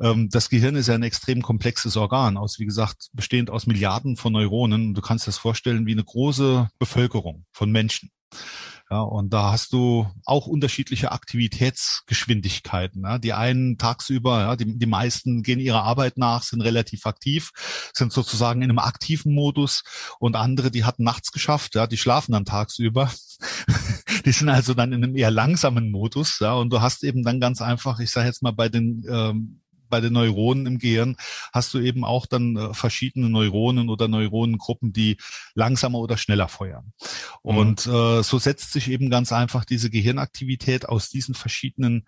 [0.00, 4.16] Ähm, das Gehirn ist ja ein extrem komplexes Organ, aus wie gesagt bestehend aus Milliarden
[4.16, 4.88] von Neuronen.
[4.88, 8.10] Und du kannst das vorstellen wie eine große Bevölkerung von Menschen.
[8.90, 13.02] Ja, und da hast du auch unterschiedliche Aktivitätsgeschwindigkeiten.
[13.02, 13.18] Ja.
[13.18, 17.50] Die einen tagsüber, ja, die, die meisten gehen ihrer Arbeit nach, sind relativ aktiv,
[17.94, 19.84] sind sozusagen in einem aktiven Modus
[20.18, 23.10] und andere, die hatten nachts geschafft, ja, die schlafen dann tagsüber.
[24.26, 27.40] die sind also dann in einem eher langsamen Modus, ja, und du hast eben dann
[27.40, 29.60] ganz einfach, ich sage jetzt mal bei den ähm,
[29.94, 31.16] bei den Neuronen im Gehirn
[31.52, 35.18] hast du eben auch dann äh, verschiedene Neuronen oder Neuronengruppen, die
[35.54, 36.92] langsamer oder schneller feuern.
[37.44, 37.56] Mhm.
[37.56, 42.06] Und äh, so setzt sich eben ganz einfach diese Gehirnaktivität aus diesen verschiedenen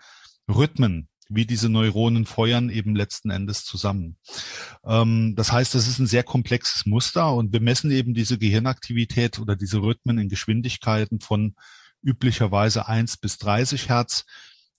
[0.49, 4.17] Rhythmen wie diese Neuronen feuern, eben letzten Endes zusammen.
[4.85, 9.39] Ähm, das heißt, das ist ein sehr komplexes Muster und wir messen eben diese Gehirnaktivität
[9.39, 11.55] oder diese Rhythmen in Geschwindigkeiten von
[12.03, 14.25] üblicherweise 1 bis 30 Hertz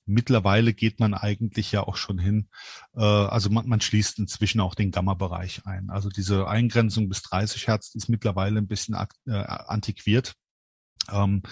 [0.08, 2.50] mittlerweile geht man eigentlich ja auch schon hin.
[2.96, 5.90] Äh, also man, man schließt inzwischen auch den Gamma-Bereich ein.
[5.90, 10.34] Also diese Eingrenzung bis 30 Hertz ist mittlerweile ein bisschen äh, antiquiert.
[11.12, 11.44] Ähm,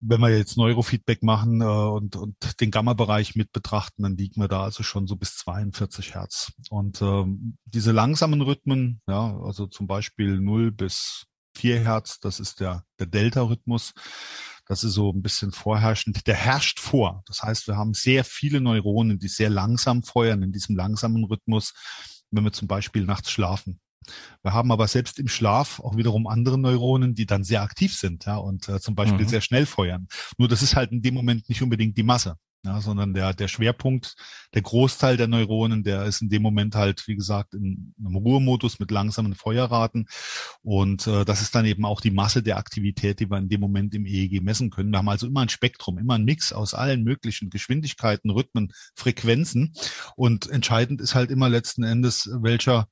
[0.00, 4.48] wenn wir jetzt Neurofeedback machen äh, und, und den Gamma-Bereich mit betrachten, dann liegen wir
[4.48, 6.52] da also schon so bis 42 Hertz.
[6.70, 12.60] Und ähm, diese langsamen Rhythmen, ja, also zum Beispiel 0 bis 4 Hertz, das ist
[12.60, 13.94] der, der Delta-Rhythmus.
[14.66, 16.26] Das ist so ein bisschen vorherrschend.
[16.26, 17.22] Der herrscht vor.
[17.26, 21.72] Das heißt, wir haben sehr viele Neuronen, die sehr langsam feuern in diesem langsamen Rhythmus,
[22.30, 23.80] wenn wir zum Beispiel nachts schlafen.
[24.42, 28.26] Wir haben aber selbst im Schlaf auch wiederum andere Neuronen, die dann sehr aktiv sind
[28.26, 29.28] ja, und äh, zum Beispiel mhm.
[29.28, 30.06] sehr schnell feuern.
[30.38, 33.48] Nur das ist halt in dem Moment nicht unbedingt die Masse ja, sondern der, der
[33.48, 34.16] Schwerpunkt,
[34.54, 38.78] der Großteil der Neuronen, der ist in dem Moment halt, wie gesagt, in einem Ruhemodus
[38.80, 40.06] mit langsamen Feuerraten.
[40.62, 43.60] Und äh, das ist dann eben auch die Masse der Aktivität, die wir in dem
[43.60, 44.90] Moment im EEG messen können.
[44.90, 49.72] Wir haben also immer ein Spektrum, immer ein Mix aus allen möglichen Geschwindigkeiten, Rhythmen, Frequenzen.
[50.16, 52.88] Und entscheidend ist halt immer letzten Endes, welcher,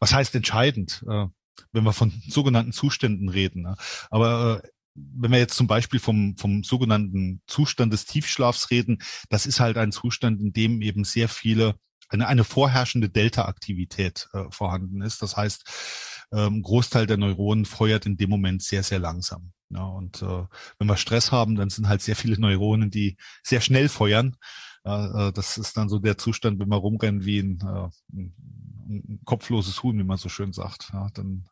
[0.00, 1.04] was heißt entscheidend?
[1.08, 1.26] Äh,
[1.72, 3.62] wenn wir von sogenannten Zuständen reden.
[3.62, 3.76] Ne?
[4.10, 4.68] Aber äh,
[5.16, 9.76] wenn wir jetzt zum Beispiel vom, vom sogenannten Zustand des Tiefschlafs reden, das ist halt
[9.78, 11.76] ein Zustand, in dem eben sehr viele,
[12.08, 15.22] eine, eine vorherrschende Delta-Aktivität äh, vorhanden ist.
[15.22, 19.52] Das heißt, ähm, Großteil der Neuronen feuert in dem Moment sehr, sehr langsam.
[19.70, 20.44] Ja, und äh,
[20.78, 24.36] wenn wir Stress haben, dann sind halt sehr viele Neuronen, die sehr schnell feuern.
[24.84, 27.88] Äh, das ist dann so der Zustand, wenn wir rumrennen wie ein, äh,
[28.88, 30.90] ein kopfloses Huhn, wie man so schön sagt.
[30.92, 31.44] Ja, dann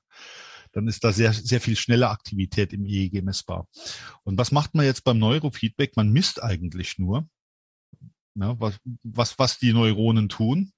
[0.77, 3.67] dann ist da sehr, sehr viel schnelle Aktivität im EEG messbar.
[4.25, 5.97] Und was macht man jetzt beim Neurofeedback?
[5.97, 7.27] Man misst eigentlich nur,
[8.35, 10.73] ja, was, was, was die Neuronen tun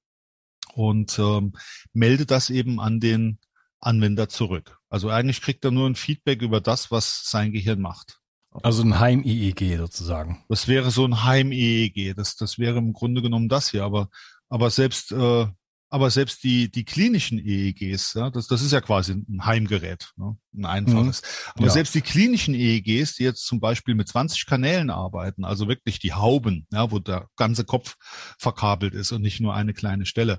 [0.72, 1.52] und ähm,
[1.92, 3.40] meldet das eben an den
[3.80, 4.78] Anwender zurück.
[4.88, 8.20] Also eigentlich kriegt er nur ein Feedback über das, was sein Gehirn macht.
[8.52, 10.44] Also ein Heim-EEG sozusagen.
[10.48, 12.14] Das wäre so ein Heim-EEG.
[12.14, 13.82] Das, das wäre im Grunde genommen das hier.
[13.82, 14.10] Aber,
[14.48, 15.48] aber selbst äh,
[15.90, 20.36] aber selbst die, die klinischen EEGs, ja, das, das ist ja quasi ein Heimgerät, ne,
[20.54, 21.22] ein einfaches.
[21.22, 21.52] Mhm.
[21.54, 21.72] Aber ja.
[21.72, 26.12] selbst die klinischen EEGs, die jetzt zum Beispiel mit 20 Kanälen arbeiten, also wirklich die
[26.12, 27.96] Hauben, ja, wo der ganze Kopf
[28.38, 30.38] verkabelt ist und nicht nur eine kleine Stelle.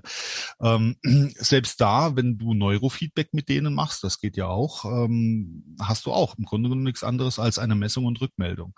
[0.62, 0.96] Ähm,
[1.36, 6.12] selbst da, wenn du Neurofeedback mit denen machst, das geht ja auch, ähm, hast du
[6.12, 8.74] auch im Grunde genommen nichts anderes als eine Messung und Rückmeldung.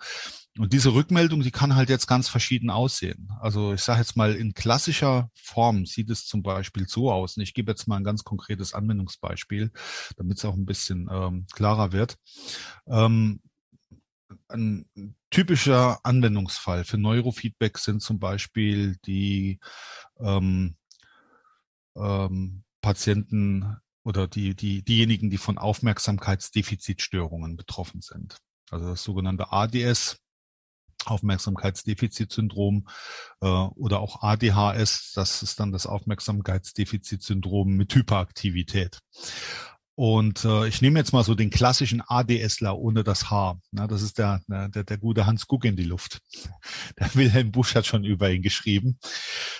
[0.59, 3.29] Und diese Rückmeldung, die kann halt jetzt ganz verschieden aussehen.
[3.39, 7.37] Also ich sage jetzt mal, in klassischer Form sieht es zum Beispiel so aus.
[7.37, 9.71] Und ich gebe jetzt mal ein ganz konkretes Anwendungsbeispiel,
[10.15, 12.17] damit es auch ein bisschen ähm, klarer wird.
[12.87, 13.41] Ähm,
[14.47, 14.85] ein
[15.31, 19.59] typischer Anwendungsfall für Neurofeedback sind zum Beispiel die
[20.19, 20.75] ähm,
[21.95, 28.37] ähm, Patienten oder die, die, diejenigen, die von Aufmerksamkeitsdefizitstörungen betroffen sind.
[28.69, 30.19] Also das sogenannte ADS,
[31.07, 32.87] Aufmerksamkeitsdefizitsyndrom
[33.41, 38.99] äh, oder auch ADHS, das ist dann das Aufmerksamkeitsdefizitsyndrom mit Hyperaktivität.
[39.95, 43.59] und äh, ich nehme jetzt mal so den klassischen ADSler ohne das H.
[43.71, 46.19] Na, das ist der, der, der gute Hans Guck in die Luft.
[46.99, 48.97] Der Wilhelm Busch hat schon über ihn geschrieben.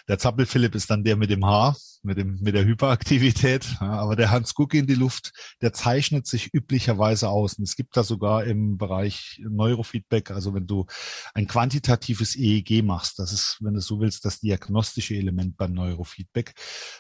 [0.08, 3.78] Der Zappel-Philipp ist dann der mit dem H, mit, dem, mit der Hyperaktivität.
[3.80, 7.54] Aber der Hans Guck in die Luft, der zeichnet sich üblicherweise aus.
[7.54, 10.86] Und es gibt da sogar im Bereich Neurofeedback, also wenn du
[11.34, 16.54] ein quantitatives EEG machst, das ist, wenn du so willst, das diagnostische Element beim Neurofeedback,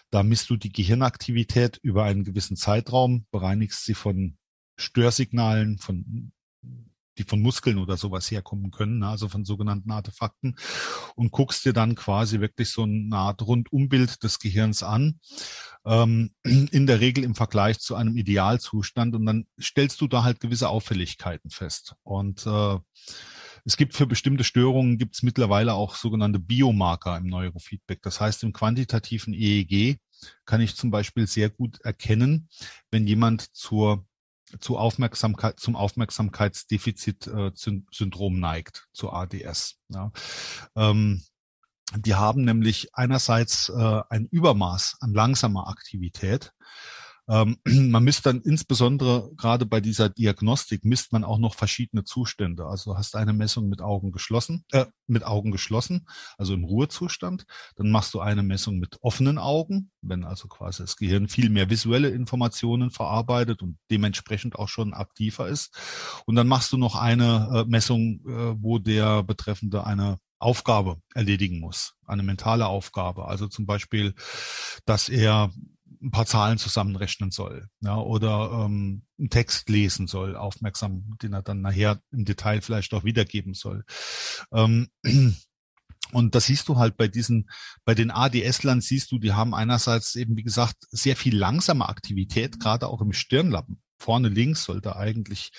[0.09, 4.37] da misst du die Gehirnaktivität über einen gewissen Zeitraum bereinigst sie von
[4.77, 6.31] Störsignalen, von
[7.17, 10.56] die von Muskeln oder sowas herkommen können, ne, also von sogenannten Artefakten,
[11.15, 15.19] und guckst dir dann quasi wirklich so eine Art Rundumbild des Gehirns an,
[15.86, 20.39] ähm, in der Regel im Vergleich zu einem Idealzustand, und dann stellst du da halt
[20.39, 21.95] gewisse Auffälligkeiten fest.
[22.04, 22.78] Und äh,
[23.65, 28.02] es gibt für bestimmte Störungen gibt es mittlerweile auch sogenannte Biomarker im Neurofeedback.
[28.02, 29.99] Das heißt, im quantitativen EEG
[30.45, 32.49] kann ich zum Beispiel sehr gut erkennen,
[32.91, 34.06] wenn jemand zur
[34.60, 39.79] zu Aufmerksamkeit, zum Aufmerksamkeitsdefizit-Syndrom äh, neigt, zu ADS.
[39.89, 40.12] Ja.
[40.75, 41.23] Ähm,
[41.95, 46.51] die haben nämlich einerseits äh, ein Übermaß an langsamer Aktivität
[47.29, 52.65] ähm, man misst dann insbesondere gerade bei dieser Diagnostik misst man auch noch verschiedene Zustände.
[52.65, 56.07] Also du hast eine Messung mit Augen geschlossen, äh, mit Augen geschlossen,
[56.38, 57.45] also im Ruhezustand.
[57.75, 61.69] Dann machst du eine Messung mit offenen Augen, wenn also quasi das Gehirn viel mehr
[61.69, 65.77] visuelle Informationen verarbeitet und dementsprechend auch schon aktiver ist.
[66.25, 71.62] Und dann machst du noch eine äh, Messung, äh, wo der Betreffende eine Aufgabe erledigen
[71.62, 73.25] muss, eine mentale Aufgabe.
[73.27, 74.13] Also zum Beispiel,
[74.86, 75.51] dass er
[76.01, 81.41] ein paar Zahlen zusammenrechnen soll ja, oder ähm, einen Text lesen soll, aufmerksam, den er
[81.41, 83.84] dann nachher im Detail vielleicht auch wiedergeben soll.
[84.51, 84.89] Ähm,
[86.12, 87.49] und das siehst du halt bei diesen,
[87.86, 92.60] bei den ADS-Lern siehst du, die haben einerseits eben, wie gesagt, sehr viel langsame Aktivität,
[92.60, 95.51] gerade auch im Stirnlappen vorne links sollte eigentlich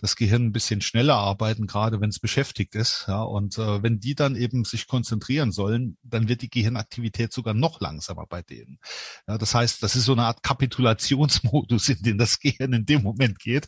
[0.00, 3.04] das Gehirn ein bisschen schneller arbeiten, gerade wenn es beschäftigt ist.
[3.08, 7.54] Ja, und äh, wenn die dann eben sich konzentrieren sollen, dann wird die Gehirnaktivität sogar
[7.54, 8.78] noch langsamer bei denen.
[9.26, 13.02] Ja, das heißt, das ist so eine Art Kapitulationsmodus, in den das Gehirn in dem
[13.02, 13.66] Moment geht.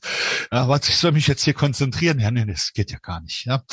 [0.53, 2.21] Ja, was ich soll mich jetzt hier konzentrieren?
[2.21, 3.45] Ja, nee, das geht ja gar nicht.
[3.45, 3.65] Ja,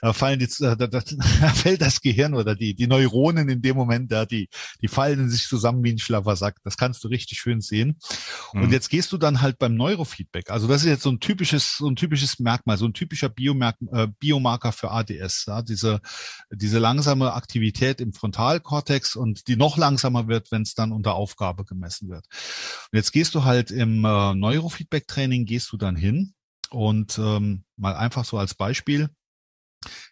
[0.00, 1.00] da fallen jetzt, äh, da, da,
[1.40, 4.48] da fällt das Gehirn oder die die Neuronen in dem Moment, ja, die
[4.80, 6.56] die fallen in sich zusammen wie ein schlaffer Sack.
[6.62, 7.98] Das kannst du richtig schön sehen.
[8.52, 8.62] Mhm.
[8.62, 10.50] Und jetzt gehst du dann halt beim Neuro Neurofeedback.
[10.50, 13.76] Also das ist jetzt so ein typisches, so ein typisches Merkmal, so ein typischer Biomerk
[13.92, 15.46] äh, Biomarker für ADS.
[15.46, 15.62] Ja?
[15.62, 16.00] Diese,
[16.50, 21.64] diese langsame Aktivität im Frontalkortex und die noch langsamer wird, wenn es dann unter Aufgabe
[21.64, 22.26] gemessen wird.
[22.92, 26.34] Und jetzt gehst du halt im äh, Neurofeedback-Training, gehst du dann hin
[26.70, 29.08] und ähm, mal einfach so als Beispiel,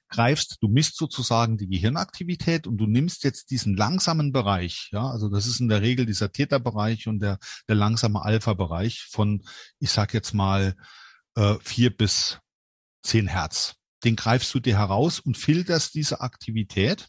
[0.08, 5.28] greifst, du misst sozusagen die Gehirnaktivität und du nimmst jetzt diesen langsamen Bereich, ja, also
[5.28, 9.42] das ist in der Regel dieser Theta-Bereich und der, der langsame Alpha-Bereich von,
[9.80, 10.74] ich sag jetzt mal,
[11.36, 12.38] äh, vier bis
[13.02, 13.74] zehn Hertz.
[14.04, 17.08] Den greifst du dir heraus und filterst diese Aktivität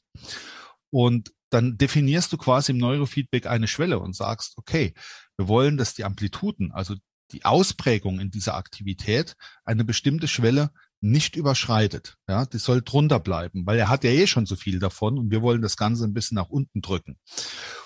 [0.89, 4.93] und dann definierst du quasi im Neurofeedback eine Schwelle und sagst, okay,
[5.37, 6.95] wir wollen, dass die Amplituden, also
[7.31, 12.15] die Ausprägung in dieser Aktivität eine bestimmte Schwelle nicht überschreitet.
[12.27, 15.31] Ja, die soll drunter bleiben, weil er hat ja eh schon so viel davon und
[15.31, 17.17] wir wollen das Ganze ein bisschen nach unten drücken.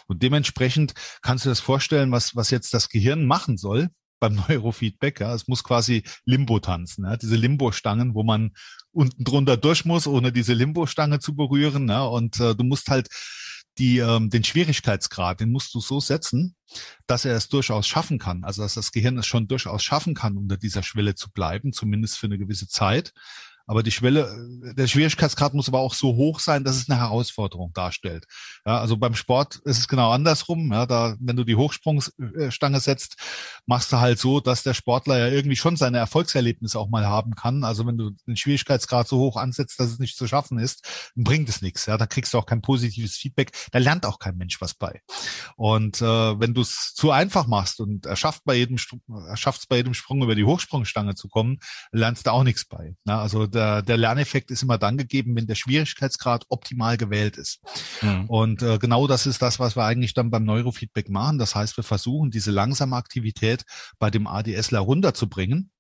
[0.08, 5.19] Und dementsprechend kannst du das vorstellen, was, was jetzt das Gehirn machen soll beim Neurofeedback.
[5.19, 7.06] Ja, es muss quasi Limbo tanzen.
[7.06, 8.52] Ja, diese Limbo-Stangen, wo man
[8.91, 11.88] unten drunter durch muss, ohne diese Limbo-Stange zu berühren.
[11.89, 13.10] Ja, und äh, du musst halt
[13.80, 16.56] die, ähm, den Schwierigkeitsgrad, den musst du so setzen,
[17.08, 18.44] dass er es durchaus schaffen kann.
[18.44, 22.20] Also dass das Gehirn es schon durchaus schaffen kann, unter dieser Schwelle zu bleiben, zumindest
[22.20, 23.13] für eine gewisse Zeit.
[23.69, 24.36] Aber die Schwelle,
[24.75, 28.25] der Schwierigkeitsgrad muss aber auch so hoch sein, dass es eine Herausforderung darstellt.
[28.65, 30.71] Ja, also beim Sport ist es genau andersrum.
[30.73, 33.17] Ja, da, wenn du die Hochsprungstange setzt,
[33.67, 37.36] machst du halt so, dass der Sportler ja irgendwie schon seine Erfolgserlebnisse auch mal haben
[37.36, 37.63] kann.
[37.63, 41.23] Also wenn du den Schwierigkeitsgrad so hoch ansetzt, dass es nicht zu schaffen ist, dann
[41.23, 41.86] bringt es nichts.
[41.86, 43.51] Ja, da kriegst du auch kein positives Feedback.
[43.71, 44.99] Da lernt auch kein Mensch was bei.
[45.58, 48.77] Und äh, wenn du es zu einfach machst und er schafft bei jedem,
[49.27, 51.60] er schafft es bei jedem Sprung über die Hochsprungstange zu kommen,
[51.91, 52.95] lernst du auch nichts bei.
[53.05, 57.60] Ja, also der, der Lerneffekt ist immer dann gegeben, wenn der Schwierigkeitsgrad optimal gewählt ist.
[58.02, 58.26] Mhm.
[58.28, 61.38] Und äh, genau das ist das, was wir eigentlich dann beim Neurofeedback machen.
[61.38, 63.65] Das heißt, wir versuchen, diese langsame Aktivität
[64.00, 65.72] bei dem ADSler runterzubringen,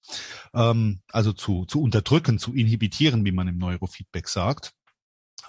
[0.53, 4.73] ähm, also zu, zu unterdrücken, zu inhibitieren, wie man im Neurofeedback sagt.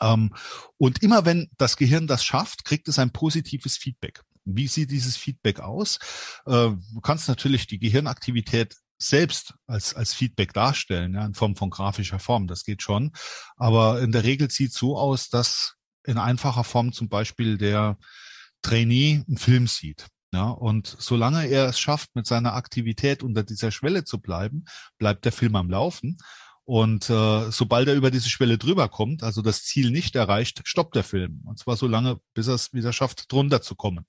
[0.01, 0.33] Ähm,
[0.79, 4.23] und immer wenn das Gehirn das schafft, kriegt es ein positives Feedback.
[4.45, 5.99] Wie sieht dieses Feedback aus?
[6.47, 11.71] Äh, du kannst natürlich die Gehirnaktivität selbst als, als Feedback darstellen, ja, in Form von
[11.71, 12.47] grafischer Form.
[12.47, 13.13] Das geht schon.
[13.57, 17.99] Aber in der Regel sieht so aus, dass in einfacher Form zum Beispiel der
[18.63, 20.07] Trainee einen Film sieht.
[20.33, 24.65] Ja, und solange er es schafft, mit seiner Aktivität unter dieser Schwelle zu bleiben,
[24.99, 26.19] bleibt der Film am Laufen.
[26.65, 30.95] Und äh, sobald er über diese Schwelle drüber kommt, also das Ziel nicht erreicht, stoppt
[30.95, 31.43] der Film.
[31.45, 34.07] Und zwar so lange, bis er es wieder schafft, drunter zu kommen.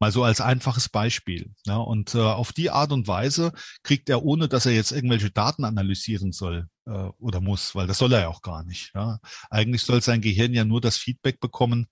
[0.00, 1.52] Mal so als einfaches Beispiel.
[1.66, 3.52] Ja, und äh, auf die Art und Weise
[3.82, 7.98] kriegt er, ohne dass er jetzt irgendwelche Daten analysieren soll äh, oder muss, weil das
[7.98, 8.92] soll er ja auch gar nicht.
[8.94, 9.18] Ja.
[9.50, 11.86] Eigentlich soll sein Gehirn ja nur das Feedback bekommen,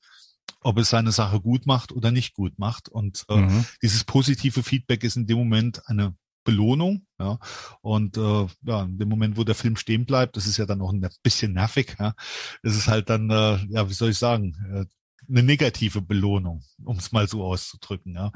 [0.60, 2.88] ob es seine Sache gut macht oder nicht gut macht.
[2.88, 3.64] Und äh, mhm.
[3.82, 7.06] dieses positive Feedback ist in dem Moment eine Belohnung.
[7.18, 7.38] Ja.
[7.80, 10.80] Und äh, ja, in dem Moment, wo der Film stehen bleibt, das ist ja dann
[10.80, 11.96] auch ein bisschen nervig.
[11.98, 12.14] Ja.
[12.62, 14.84] Das ist halt dann, äh, ja, wie soll ich sagen, äh,
[15.28, 18.14] eine negative Belohnung, um es mal so auszudrücken.
[18.14, 18.32] Ja.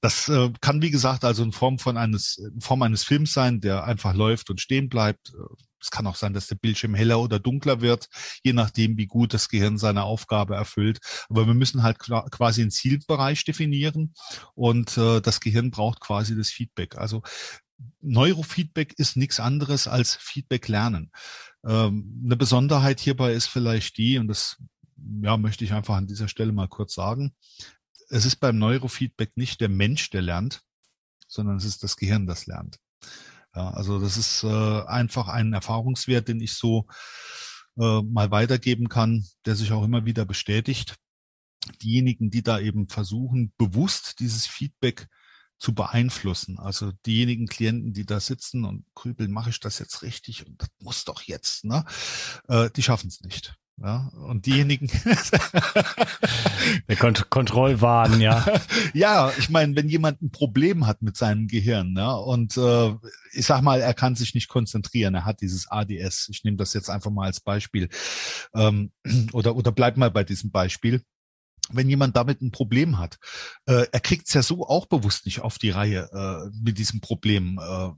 [0.00, 3.60] Das äh, kann, wie gesagt, also in Form von eines, in Form eines Films sein,
[3.60, 5.32] der einfach läuft und stehen bleibt.
[5.80, 8.08] Es kann auch sein, dass der Bildschirm heller oder dunkler wird,
[8.42, 10.98] je nachdem, wie gut das Gehirn seine Aufgabe erfüllt.
[11.28, 14.14] Aber wir müssen halt quasi einen Zielbereich definieren
[14.54, 16.96] und äh, das Gehirn braucht quasi das Feedback.
[16.96, 17.22] Also
[18.00, 21.10] Neurofeedback ist nichts anderes als Feedback lernen.
[21.66, 24.56] Ähm, eine Besonderheit hierbei ist vielleicht die, und das
[25.22, 27.34] ja, möchte ich einfach an dieser Stelle mal kurz sagen.
[28.08, 30.62] Es ist beim Neurofeedback nicht der Mensch, der lernt,
[31.26, 32.78] sondern es ist das Gehirn, das lernt.
[33.54, 36.86] Ja, also das ist äh, einfach ein Erfahrungswert, den ich so
[37.78, 40.96] äh, mal weitergeben kann, der sich auch immer wieder bestätigt.
[41.82, 45.08] Diejenigen, die da eben versuchen, bewusst dieses Feedback
[45.58, 46.58] zu beeinflussen.
[46.58, 50.68] Also diejenigen Klienten, die da sitzen und grübeln, mache ich das jetzt richtig und das
[50.80, 51.84] muss doch jetzt, ne?
[52.48, 53.56] Äh, die schaffen es nicht.
[53.78, 54.88] Ja, und diejenigen.
[56.88, 58.46] Der Kont Kontrollwahn, ja.
[58.94, 62.94] ja, ich meine, wenn jemand ein Problem hat mit seinem Gehirn, ja, und äh,
[63.32, 66.30] ich sag mal, er kann sich nicht konzentrieren, er hat dieses ADS.
[66.30, 67.90] Ich nehme das jetzt einfach mal als Beispiel.
[68.54, 68.92] Ähm,
[69.32, 71.02] oder, oder bleib mal bei diesem Beispiel
[71.70, 73.18] wenn jemand damit ein Problem hat.
[73.66, 77.00] Äh, er kriegt es ja so auch bewusst nicht auf die Reihe äh, mit diesem
[77.00, 77.58] Problem.
[77.60, 77.90] Äh,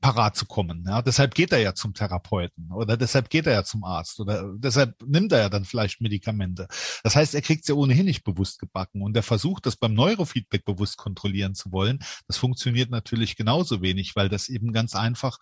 [0.00, 0.84] parat zu kommen.
[0.86, 4.54] Ja, deshalb geht er ja zum Therapeuten oder deshalb geht er ja zum Arzt oder
[4.56, 6.68] deshalb nimmt er ja dann vielleicht Medikamente.
[7.02, 9.94] Das heißt, er kriegt es ja ohnehin nicht bewusst gebacken und der Versuch, das beim
[9.94, 15.38] Neurofeedback bewusst kontrollieren zu wollen, das funktioniert natürlich genauso wenig, weil das eben ganz einfach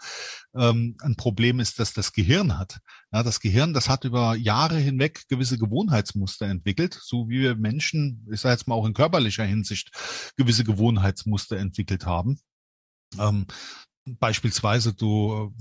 [0.55, 2.79] ähm, ein Problem ist, dass das Gehirn hat.
[3.13, 8.27] Ja, das Gehirn, das hat über Jahre hinweg gewisse Gewohnheitsmuster entwickelt, so wie wir Menschen,
[8.33, 9.91] ich sage jetzt mal auch in körperlicher Hinsicht,
[10.37, 12.41] gewisse Gewohnheitsmuster entwickelt haben.
[13.19, 13.47] Ähm,
[14.07, 15.53] beispielsweise du,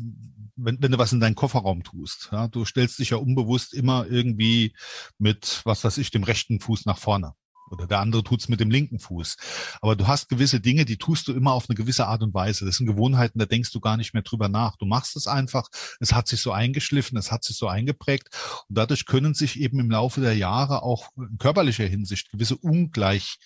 [0.55, 4.05] wenn, wenn du was in deinen Kofferraum tust, ja, du stellst dich ja unbewusst immer
[4.07, 4.73] irgendwie
[5.17, 7.33] mit, was weiß ich, dem rechten Fuß nach vorne.
[7.71, 9.37] Oder der andere tut's mit dem linken Fuß.
[9.81, 12.63] Aber du hast gewisse Dinge, die tust du immer auf eine gewisse Art und Weise.
[12.63, 14.77] Das sind Gewohnheiten, da denkst du gar nicht mehr drüber nach.
[14.77, 15.67] Du machst es einfach,
[15.99, 18.29] es hat sich so eingeschliffen, es hat sich so eingeprägt.
[18.69, 23.39] Und dadurch können sich eben im Laufe der Jahre auch in körperlicher Hinsicht gewisse Ungleich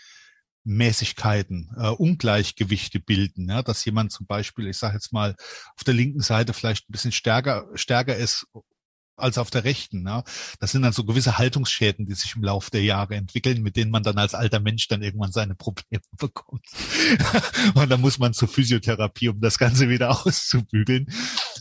[0.63, 5.35] Mäßigkeiten, äh, Ungleichgewichte bilden, ja, dass jemand zum Beispiel, ich sage jetzt mal,
[5.75, 8.45] auf der linken Seite vielleicht ein bisschen stärker, stärker ist
[9.19, 10.05] als auf der rechten.
[10.07, 10.23] Ja.
[10.59, 13.91] Das sind dann so gewisse Haltungsschäden, die sich im Laufe der Jahre entwickeln, mit denen
[13.91, 16.65] man dann als alter Mensch dann irgendwann seine Probleme bekommt.
[17.75, 21.07] Und dann muss man zur Physiotherapie, um das Ganze wieder auszubügeln.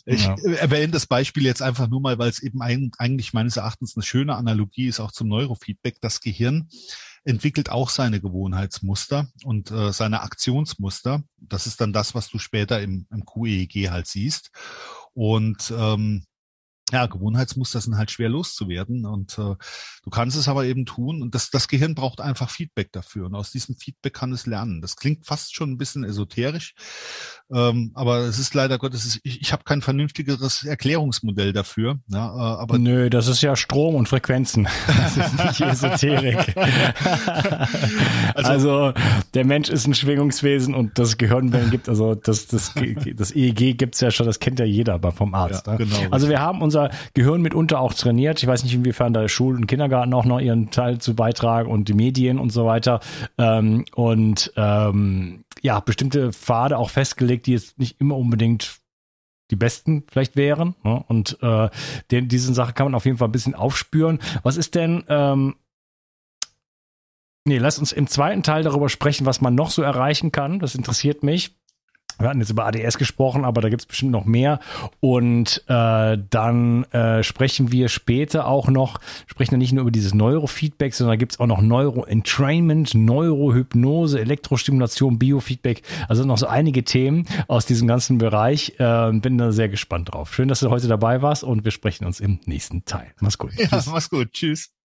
[0.07, 0.37] Ich ja.
[0.37, 4.05] erwähne das Beispiel jetzt einfach nur mal, weil es eben ein, eigentlich meines Erachtens eine
[4.05, 6.01] schöne Analogie ist, auch zum Neurofeedback.
[6.01, 6.69] Das Gehirn
[7.25, 11.23] entwickelt auch seine Gewohnheitsmuster und äh, seine Aktionsmuster.
[11.37, 14.51] Das ist dann das, was du später im, im QEEG halt siehst.
[15.15, 16.25] Und ähm,
[16.93, 19.55] ja, Gewohnheitsmuster sind halt schwer loszuwerden und äh,
[20.03, 23.35] du kannst es aber eben tun und das, das Gehirn braucht einfach Feedback dafür und
[23.35, 24.81] aus diesem Feedback kann es lernen.
[24.81, 26.75] Das klingt fast schon ein bisschen esoterisch,
[27.53, 31.99] ähm, aber es ist leider Gottes, ich, ich habe kein vernünftigeres Erklärungsmodell dafür.
[32.09, 34.69] Ja, äh, aber Nö, das ist ja Strom und Frequenzen.
[34.87, 36.57] Das ist nicht Esoterik.
[38.35, 38.93] also, also,
[39.35, 42.75] der Mensch ist ein Schwingungswesen und das Gehirn, wenn gibt, also das, das,
[43.17, 45.67] das EEG gibt's ja schon, das kennt ja jeder aber vom Arzt.
[45.67, 45.79] Ja, ne?
[45.79, 46.78] genau, also wir haben unser
[47.15, 48.43] Gehirn mitunter auch trainiert.
[48.43, 51.89] Ich weiß nicht, inwiefern da Schul- und Kindergarten auch noch ihren Teil zu beitragen und
[51.89, 53.01] die Medien und so weiter.
[53.37, 58.81] Ähm, und ähm, ja, bestimmte Pfade auch festgelegt, die jetzt nicht immer unbedingt
[59.51, 60.75] die besten vielleicht wären.
[60.85, 61.03] Ne?
[61.09, 61.69] Und äh,
[62.11, 64.19] den, diese Sache kann man auf jeden Fall ein bisschen aufspüren.
[64.43, 65.57] Was ist denn, ähm,
[67.45, 70.59] nee, lass uns im zweiten Teil darüber sprechen, was man noch so erreichen kann.
[70.59, 71.57] Das interessiert mich.
[72.19, 74.61] Wir hatten jetzt über ADS gesprochen, aber da gibt es bestimmt noch mehr.
[75.01, 80.15] Und äh, dann äh, sprechen wir später auch noch, sprechen wir nicht nur über dieses
[80.15, 85.83] Neurofeedback, sondern da gibt es auch noch Neuroentrainment, Neurohypnose, Elektrostimulation, Biofeedback.
[86.09, 88.75] Also noch so einige Themen aus diesem ganzen Bereich.
[88.79, 90.35] Äh, bin da sehr gespannt drauf.
[90.35, 93.13] Schön, dass du heute dabei warst und wir sprechen uns im nächsten Teil.
[93.21, 93.53] Mach's gut.
[93.59, 93.87] Ja, Tschüss.
[93.87, 94.33] mach's gut.
[94.33, 94.78] Tschüss.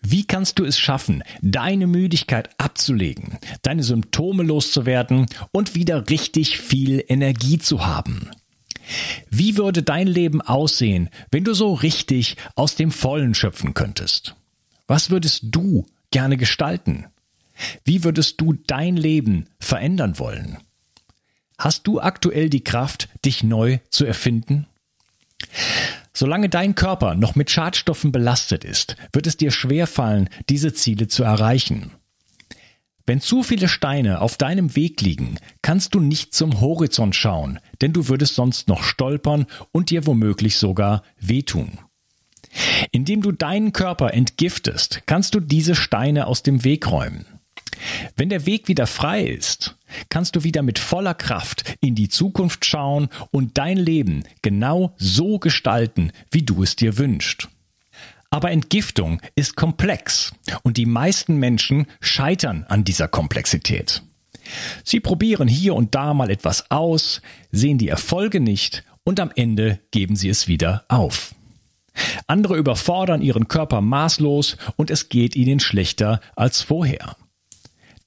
[0.00, 7.04] Wie kannst du es schaffen, deine Müdigkeit abzulegen, deine Symptome loszuwerden und wieder richtig viel
[7.08, 8.30] Energie zu haben?
[9.30, 14.34] Wie würde dein Leben aussehen, wenn du so richtig aus dem Vollen schöpfen könntest?
[14.86, 17.06] Was würdest du gerne gestalten?
[17.84, 20.58] Wie würdest du dein Leben verändern wollen?
[21.58, 24.66] Hast du aktuell die Kraft, dich neu zu erfinden?
[26.18, 31.22] Solange dein Körper noch mit Schadstoffen belastet ist, wird es dir schwerfallen, diese Ziele zu
[31.22, 31.92] erreichen.
[33.06, 37.92] Wenn zu viele Steine auf deinem Weg liegen, kannst du nicht zum Horizont schauen, denn
[37.92, 41.78] du würdest sonst noch stolpern und dir womöglich sogar wehtun.
[42.90, 47.37] Indem du deinen Körper entgiftest, kannst du diese Steine aus dem Weg räumen.
[48.16, 49.76] Wenn der Weg wieder frei ist,
[50.08, 55.38] kannst du wieder mit voller Kraft in die Zukunft schauen und dein Leben genau so
[55.38, 57.48] gestalten, wie du es dir wünschst.
[58.30, 64.02] Aber Entgiftung ist komplex und die meisten Menschen scheitern an dieser Komplexität.
[64.84, 69.80] Sie probieren hier und da mal etwas aus, sehen die Erfolge nicht und am Ende
[69.90, 71.34] geben sie es wieder auf.
[72.26, 77.16] Andere überfordern ihren Körper maßlos und es geht ihnen schlechter als vorher.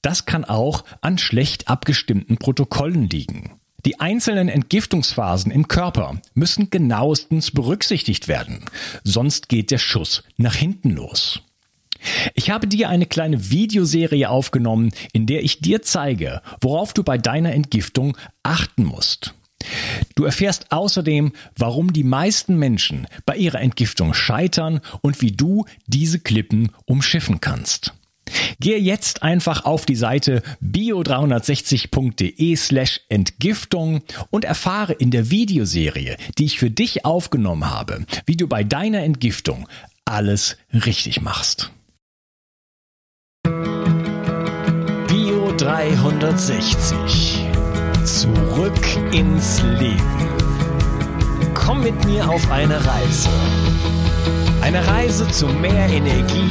[0.02, 3.52] Das kann auch an schlecht abgestimmten Protokollen liegen.
[3.84, 8.64] Die einzelnen Entgiftungsphasen im Körper müssen genauestens berücksichtigt werden,
[9.02, 11.40] sonst geht der Schuss nach hinten los.
[12.34, 17.18] Ich habe dir eine kleine Videoserie aufgenommen, in der ich dir zeige, worauf du bei
[17.18, 19.34] deiner Entgiftung achten musst.
[20.16, 26.18] Du erfährst außerdem, warum die meisten Menschen bei ihrer Entgiftung scheitern und wie du diese
[26.18, 27.94] Klippen umschiffen kannst.
[28.60, 36.44] Gehe jetzt einfach auf die Seite bio360.de slash Entgiftung und erfahre in der Videoserie, die
[36.44, 39.68] ich für dich aufgenommen habe, wie du bei deiner Entgiftung
[40.04, 41.70] alles richtig machst.
[45.08, 47.46] Bio 360.
[48.04, 50.28] Zurück ins Leben.
[51.54, 53.28] Komm mit mir auf eine Reise.
[54.60, 56.50] Eine Reise zu mehr Energie